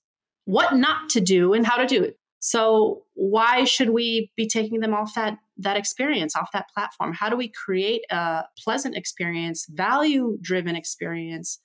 what 0.46 0.76
not 0.76 1.12
to 1.12 1.22
do 1.22 1.54
and 1.54 1.68
how 1.68 1.78
to 1.78 1.86
do 1.86 2.04
it. 2.04 2.18
So 2.40 3.04
why 3.14 3.66
should 3.66 3.92
we 3.92 4.32
be 4.36 4.48
taking 4.48 4.80
them 4.80 4.96
off 4.96 5.14
that 5.14 5.38
that 5.64 5.78
experience, 5.78 6.36
off 6.36 6.52
that 6.54 6.70
platform? 6.74 7.14
How 7.14 7.30
do 7.30 7.36
we 7.36 7.50
create 7.50 8.04
a 8.10 8.44
pleasant 8.64 8.96
experience, 8.96 9.66
value 9.70 10.38
driven 10.42 10.76
experience 10.76 11.60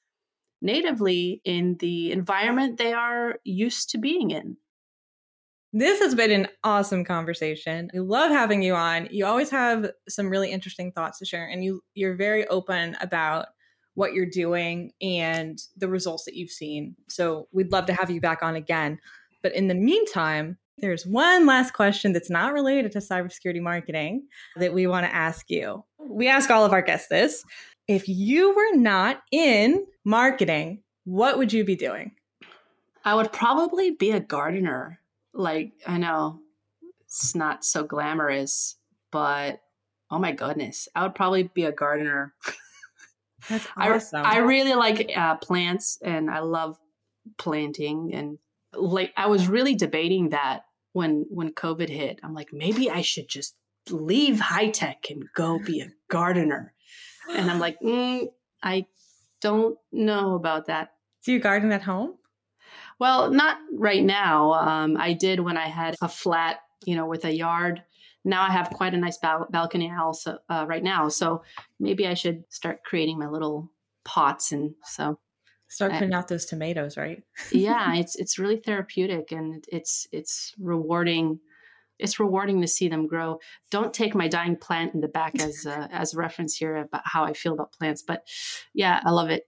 natively 0.62 1.40
in 1.44 1.76
the 1.80 2.12
environment 2.12 2.78
they 2.78 2.92
are 2.92 3.36
used 3.44 3.90
to 3.90 3.98
being 3.98 4.30
in? 4.30 4.56
This 5.72 6.00
has 6.00 6.14
been 6.14 6.30
an 6.30 6.48
awesome 6.64 7.04
conversation. 7.04 7.90
I 7.94 7.98
love 7.98 8.30
having 8.30 8.62
you 8.62 8.74
on. 8.74 9.08
You 9.10 9.26
always 9.26 9.50
have 9.50 9.90
some 10.08 10.30
really 10.30 10.50
interesting 10.50 10.90
thoughts 10.92 11.18
to 11.18 11.26
share 11.26 11.46
and 11.46 11.62
you 11.62 11.82
you're 11.94 12.16
very 12.16 12.46
open 12.48 12.96
about 13.00 13.48
what 13.94 14.12
you're 14.12 14.24
doing 14.24 14.92
and 15.00 15.58
the 15.76 15.88
results 15.88 16.24
that 16.24 16.34
you've 16.34 16.50
seen. 16.50 16.94
So 17.08 17.48
we'd 17.52 17.72
love 17.72 17.86
to 17.86 17.94
have 17.94 18.10
you 18.10 18.20
back 18.20 18.42
on 18.42 18.54
again. 18.54 18.98
But 19.42 19.54
in 19.54 19.68
the 19.68 19.74
meantime, 19.74 20.58
There's 20.78 21.06
one 21.06 21.46
last 21.46 21.72
question 21.72 22.12
that's 22.12 22.28
not 22.28 22.52
related 22.52 22.92
to 22.92 22.98
cybersecurity 22.98 23.62
marketing 23.62 24.26
that 24.56 24.74
we 24.74 24.86
want 24.86 25.06
to 25.06 25.14
ask 25.14 25.50
you. 25.50 25.84
We 25.98 26.28
ask 26.28 26.50
all 26.50 26.64
of 26.64 26.72
our 26.72 26.82
guests 26.82 27.08
this. 27.08 27.44
If 27.88 28.08
you 28.08 28.54
were 28.54 28.76
not 28.76 29.22
in 29.32 29.86
marketing, 30.04 30.82
what 31.04 31.38
would 31.38 31.52
you 31.52 31.64
be 31.64 31.76
doing? 31.76 32.12
I 33.04 33.14
would 33.14 33.32
probably 33.32 33.92
be 33.92 34.10
a 34.10 34.20
gardener. 34.20 35.00
Like, 35.32 35.72
I 35.86 35.96
know 35.96 36.40
it's 37.02 37.34
not 37.34 37.64
so 37.64 37.84
glamorous, 37.84 38.76
but 39.10 39.60
oh 40.10 40.18
my 40.18 40.32
goodness, 40.32 40.88
I 40.94 41.04
would 41.04 41.14
probably 41.14 41.44
be 41.44 41.64
a 41.64 41.72
gardener. 41.72 42.34
That's 43.48 43.66
awesome. 43.76 44.20
I, 44.26 44.36
I 44.36 44.38
really 44.38 44.74
like 44.74 45.10
uh, 45.16 45.36
plants 45.36 45.98
and 46.02 46.30
I 46.30 46.40
love 46.40 46.76
planting 47.38 48.12
and 48.12 48.38
like 48.72 49.12
I 49.16 49.26
was 49.26 49.48
really 49.48 49.74
debating 49.74 50.30
that 50.30 50.64
when 50.92 51.26
when 51.28 51.52
COVID 51.52 51.88
hit. 51.88 52.20
I'm 52.22 52.34
like, 52.34 52.52
maybe 52.52 52.90
I 52.90 53.02
should 53.02 53.28
just 53.28 53.54
leave 53.90 54.40
high 54.40 54.70
tech 54.70 55.06
and 55.10 55.24
go 55.34 55.58
be 55.58 55.80
a 55.80 55.90
gardener. 56.08 56.72
And 57.30 57.50
I'm 57.50 57.58
like, 57.58 57.78
mm, 57.84 58.28
I 58.62 58.86
don't 59.40 59.78
know 59.92 60.34
about 60.34 60.66
that. 60.66 60.92
Do 61.24 61.32
you 61.32 61.38
garden 61.38 61.72
at 61.72 61.82
home? 61.82 62.14
Well, 62.98 63.30
not 63.30 63.58
right 63.72 64.02
now. 64.02 64.54
Um, 64.54 64.96
I 64.98 65.12
did 65.12 65.40
when 65.40 65.56
I 65.56 65.68
had 65.68 65.96
a 66.00 66.08
flat, 66.08 66.60
you 66.84 66.96
know, 66.96 67.06
with 67.06 67.24
a 67.24 67.32
yard. 67.32 67.82
Now 68.24 68.42
I 68.42 68.50
have 68.50 68.70
quite 68.70 68.94
a 68.94 68.96
nice 68.96 69.18
bal- 69.18 69.48
balcony 69.50 69.86
house 69.86 70.26
uh, 70.26 70.64
right 70.66 70.82
now. 70.82 71.08
So 71.08 71.42
maybe 71.78 72.06
I 72.06 72.14
should 72.14 72.44
start 72.48 72.84
creating 72.84 73.18
my 73.18 73.28
little 73.28 73.70
pots 74.04 74.52
and 74.52 74.74
so 74.84 75.18
Start 75.68 75.92
putting 75.92 76.14
out 76.14 76.28
those 76.28 76.46
tomatoes, 76.46 76.96
right? 76.96 77.22
yeah, 77.50 77.94
it's 77.96 78.16
it's 78.16 78.38
really 78.38 78.56
therapeutic 78.56 79.32
and 79.32 79.64
it's 79.68 80.06
it's 80.12 80.54
rewarding. 80.58 81.40
It's 81.98 82.20
rewarding 82.20 82.60
to 82.60 82.68
see 82.68 82.88
them 82.88 83.06
grow. 83.06 83.38
Don't 83.70 83.92
take 83.92 84.14
my 84.14 84.28
dying 84.28 84.56
plant 84.56 84.94
in 84.94 85.00
the 85.00 85.08
back 85.08 85.40
as 85.40 85.66
uh, 85.68 85.88
as 85.90 86.14
a 86.14 86.18
reference 86.18 86.56
here 86.56 86.76
about 86.76 87.02
how 87.04 87.24
I 87.24 87.32
feel 87.32 87.52
about 87.52 87.72
plants, 87.72 88.02
but 88.06 88.26
yeah, 88.74 89.00
I 89.04 89.10
love 89.10 89.30
it. 89.30 89.44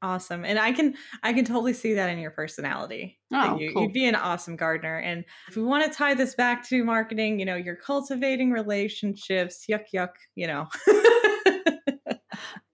Awesome, 0.00 0.44
and 0.44 0.60
I 0.60 0.72
can 0.72 0.94
I 1.24 1.32
can 1.32 1.44
totally 1.44 1.72
see 1.72 1.94
that 1.94 2.08
in 2.08 2.18
your 2.18 2.30
personality. 2.30 3.18
Oh, 3.32 3.58
you, 3.58 3.72
cool. 3.72 3.82
You'd 3.82 3.92
be 3.92 4.06
an 4.06 4.14
awesome 4.14 4.54
gardener. 4.54 4.98
And 4.98 5.24
if 5.48 5.56
we 5.56 5.62
want 5.62 5.84
to 5.84 5.96
tie 5.96 6.14
this 6.14 6.36
back 6.36 6.66
to 6.68 6.84
marketing, 6.84 7.40
you 7.40 7.44
know, 7.44 7.56
you're 7.56 7.76
cultivating 7.76 8.52
relationships. 8.52 9.66
Yuck, 9.68 9.86
yuck. 9.92 10.10
You 10.36 10.46
know. 10.46 10.68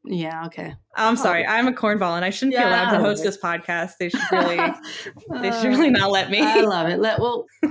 Yeah, 0.06 0.46
okay. 0.46 0.74
I'm 0.96 1.16
sorry. 1.16 1.46
I'm 1.46 1.66
a 1.66 1.72
cornball 1.72 2.14
and 2.16 2.24
I 2.24 2.30
shouldn't 2.30 2.52
Yeah, 2.54 2.64
be 2.64 2.68
allowed 2.68 2.90
to 2.90 2.98
host 2.98 3.22
this 3.22 3.38
podcast. 3.38 3.92
They 3.98 4.10
should 4.10 4.20
really 4.30 4.56
they 5.40 5.50
should 5.50 5.68
really 5.68 5.90
not 5.90 6.10
let 6.10 6.30
me. 6.30 6.40
I 6.42 6.60
love 6.60 6.88
it. 6.88 6.98
Let 7.00 7.18
well, 7.20 7.46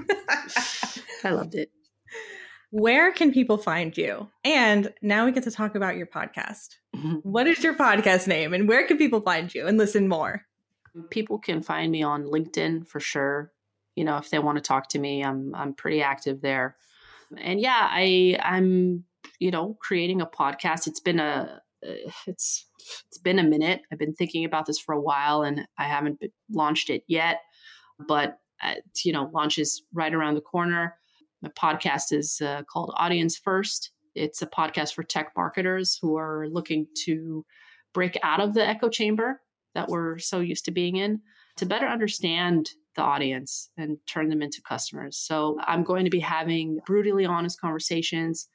I 1.24 1.30
loved 1.30 1.56
it. 1.56 1.70
Where 2.72 3.12
can 3.14 3.32
people 3.32 3.58
find 3.58 3.96
you? 3.96 4.30
And 4.44 4.92
now 5.02 5.26
we 5.26 5.32
get 5.32 5.44
to 5.44 5.52
talk 5.52 5.76
about 5.76 5.96
your 5.96 6.08
podcast. 6.08 6.70
Mhm. 6.96 7.20
What 7.24 7.46
is 7.46 7.64
your 7.64 7.76
podcast 7.76 8.28
name 8.28 8.54
and 8.54 8.68
where 8.68 8.88
can 8.88 8.98
people 8.98 9.22
find 9.22 9.54
you 9.54 9.68
and 9.68 9.78
listen 9.78 10.08
more? 10.08 10.44
People 11.12 11.38
can 11.38 11.62
find 11.62 11.92
me 11.92 12.02
on 12.04 12.24
LinkedIn 12.24 12.88
for 12.88 13.00
sure. 13.00 13.52
You 13.96 14.06
know, 14.06 14.18
if 14.18 14.32
they 14.32 14.40
want 14.40 14.58
to 14.58 14.62
talk 14.64 14.90
to 14.90 15.00
me, 15.00 15.24
I'm 15.24 15.54
I'm 15.54 15.74
pretty 15.74 16.02
active 16.02 16.42
there. 16.42 16.78
And 17.38 17.60
yeah, 17.62 17.88
I 17.92 18.40
I'm 18.42 19.04
you 19.40 19.52
know 19.52 19.78
creating 19.80 20.22
a 20.22 20.26
podcast. 20.26 20.88
It's 20.88 21.00
been 21.00 21.20
a 21.20 21.62
it's 22.28 22.68
it's 23.08 23.18
been 23.18 23.40
a 23.40 23.44
minute. 23.44 23.82
I've 23.92 24.00
been 24.00 24.16
thinking 24.16 24.46
about 24.46 24.66
this 24.66 24.80
for 24.80 24.94
a 24.94 25.02
while, 25.02 25.44
and 25.44 25.68
I 25.78 25.86
haven't 25.86 26.20
launched 26.52 26.90
it 26.90 27.04
yet. 27.08 27.42
But 28.08 28.40
uh, 28.62 28.76
you 29.04 29.12
know, 29.12 29.30
launch 29.34 29.58
is 29.58 29.84
right 29.94 30.14
around 30.14 30.36
the 30.36 30.42
corner. 30.42 30.96
My 31.42 31.50
podcast 31.50 32.12
is 32.12 32.42
uh, 32.42 32.64
called 32.64 32.94
Audience 32.96 33.38
First. 33.38 33.92
It's 34.16 34.42
a 34.42 34.48
podcast 34.48 34.94
for 34.94 35.04
tech 35.04 35.32
marketers 35.36 35.98
who 36.02 36.18
are 36.18 36.48
looking 36.50 36.88
to 37.06 37.46
break 37.94 38.18
out 38.24 38.40
of 38.40 38.54
the 38.54 38.66
echo 38.66 38.90
chamber 38.90 39.42
that 39.76 39.90
we're 39.90 40.20
so 40.20 40.40
used 40.40 40.66
to 40.66 40.72
being 40.72 40.98
in 40.98 41.22
to 41.58 41.66
better 41.66 41.88
understand 41.88 42.70
the 42.96 43.02
audience 43.02 43.70
and 43.78 43.98
turn 44.08 44.30
them 44.30 44.42
into 44.42 44.62
customers. 44.62 45.18
So 45.18 45.58
I'm 45.66 45.84
going 45.84 46.06
to 46.06 46.12
be 46.12 46.20
having 46.20 46.80
brutally 46.86 47.26
honest 47.26 47.60
conversations 47.60 48.48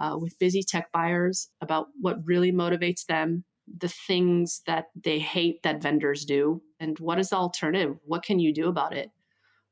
uh, 0.00 0.16
with 0.18 0.38
busy 0.38 0.62
tech 0.62 0.90
buyers 0.92 1.48
about 1.60 1.88
what 2.00 2.24
really 2.24 2.52
motivates 2.52 3.06
them, 3.06 3.44
the 3.78 3.88
things 3.88 4.62
that 4.66 4.86
they 4.94 5.18
hate 5.18 5.62
that 5.62 5.82
vendors 5.82 6.24
do, 6.24 6.62
and 6.80 6.98
what 6.98 7.18
is 7.18 7.30
the 7.30 7.36
alternative? 7.36 7.96
What 8.04 8.22
can 8.22 8.38
you 8.38 8.52
do 8.52 8.68
about 8.68 8.92
it? 8.92 9.10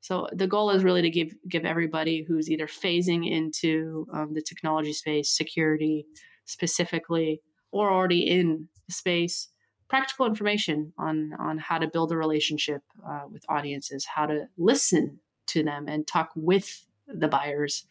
So 0.00 0.28
the 0.32 0.46
goal 0.46 0.68
is 0.70 0.84
really 0.84 1.00
to 1.00 1.10
give 1.10 1.34
give 1.48 1.64
everybody 1.64 2.22
who's 2.22 2.50
either 2.50 2.66
phasing 2.66 3.30
into 3.30 4.06
um, 4.12 4.34
the 4.34 4.42
technology 4.42 4.92
space, 4.92 5.34
security 5.34 6.06
specifically, 6.44 7.40
or 7.72 7.90
already 7.90 8.28
in 8.28 8.68
the 8.86 8.92
space, 8.92 9.48
practical 9.88 10.26
information 10.26 10.92
on 10.98 11.32
on 11.38 11.56
how 11.56 11.78
to 11.78 11.86
build 11.86 12.12
a 12.12 12.16
relationship 12.18 12.82
uh, 13.08 13.22
with 13.30 13.44
audiences, 13.48 14.04
how 14.14 14.26
to 14.26 14.46
listen 14.58 15.20
to 15.46 15.62
them 15.62 15.88
and 15.88 16.06
talk 16.06 16.30
with 16.36 16.86
the 17.06 17.28
buyers, 17.28 17.86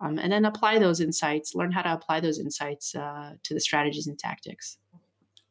um, 0.00 0.18
and 0.18 0.32
then 0.32 0.44
apply 0.44 0.78
those 0.78 1.00
insights. 1.00 1.54
Learn 1.54 1.72
how 1.72 1.82
to 1.82 1.92
apply 1.92 2.20
those 2.20 2.38
insights 2.38 2.94
uh, 2.94 3.32
to 3.42 3.54
the 3.54 3.60
strategies 3.60 4.06
and 4.06 4.18
tactics. 4.18 4.78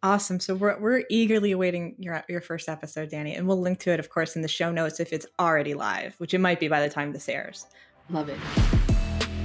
Awesome. 0.03 0.39
So 0.41 0.55
we're, 0.55 0.77
we're 0.79 1.03
eagerly 1.09 1.53
awaiting 1.53 1.95
your 1.97 2.21
your 2.27 2.41
first 2.41 2.67
episode, 2.67 3.09
Dani, 3.09 3.37
and 3.37 3.47
we'll 3.47 3.61
link 3.61 3.79
to 3.79 3.91
it, 3.91 4.01
of 4.01 4.09
course, 4.09 4.35
in 4.35 4.41
the 4.41 4.49
show 4.49 4.69
notes 4.69 4.99
if 4.99 5.13
it's 5.13 5.25
already 5.39 5.73
live, 5.73 6.15
which 6.17 6.33
it 6.33 6.39
might 6.39 6.59
be 6.59 6.67
by 6.67 6.81
the 6.81 6.93
time 6.93 7.13
this 7.13 7.29
airs. 7.29 7.67
Love 8.09 8.27
it. 8.27 8.37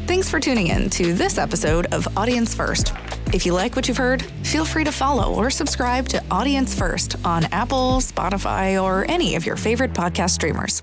Thanks 0.09 0.29
for 0.29 0.41
tuning 0.41 0.69
in 0.69 0.91
to 0.91 1.13
this 1.13 1.39
episode 1.39 1.87
of 1.93 2.09
Audience 2.17 2.55
First. 2.55 2.93
If 3.33 3.47
you 3.47 3.53
like 3.53 3.77
what 3.77 3.87
you've 3.87 3.99
heard, 3.99 4.23
feel 4.43 4.65
free 4.65 4.83
to 4.85 4.91
follow 4.91 5.35
or 5.35 5.51
subscribe 5.51 6.09
to 6.09 6.25
Audience 6.31 6.75
First 6.75 7.15
on 7.25 7.45
Apple, 7.53 7.99
Spotify, 8.01 8.83
or 8.83 9.05
any 9.09 9.37
of 9.37 9.47
your 9.47 9.57
favorite 9.57 9.93
podcast 9.93 10.31
streamers. 10.31 10.83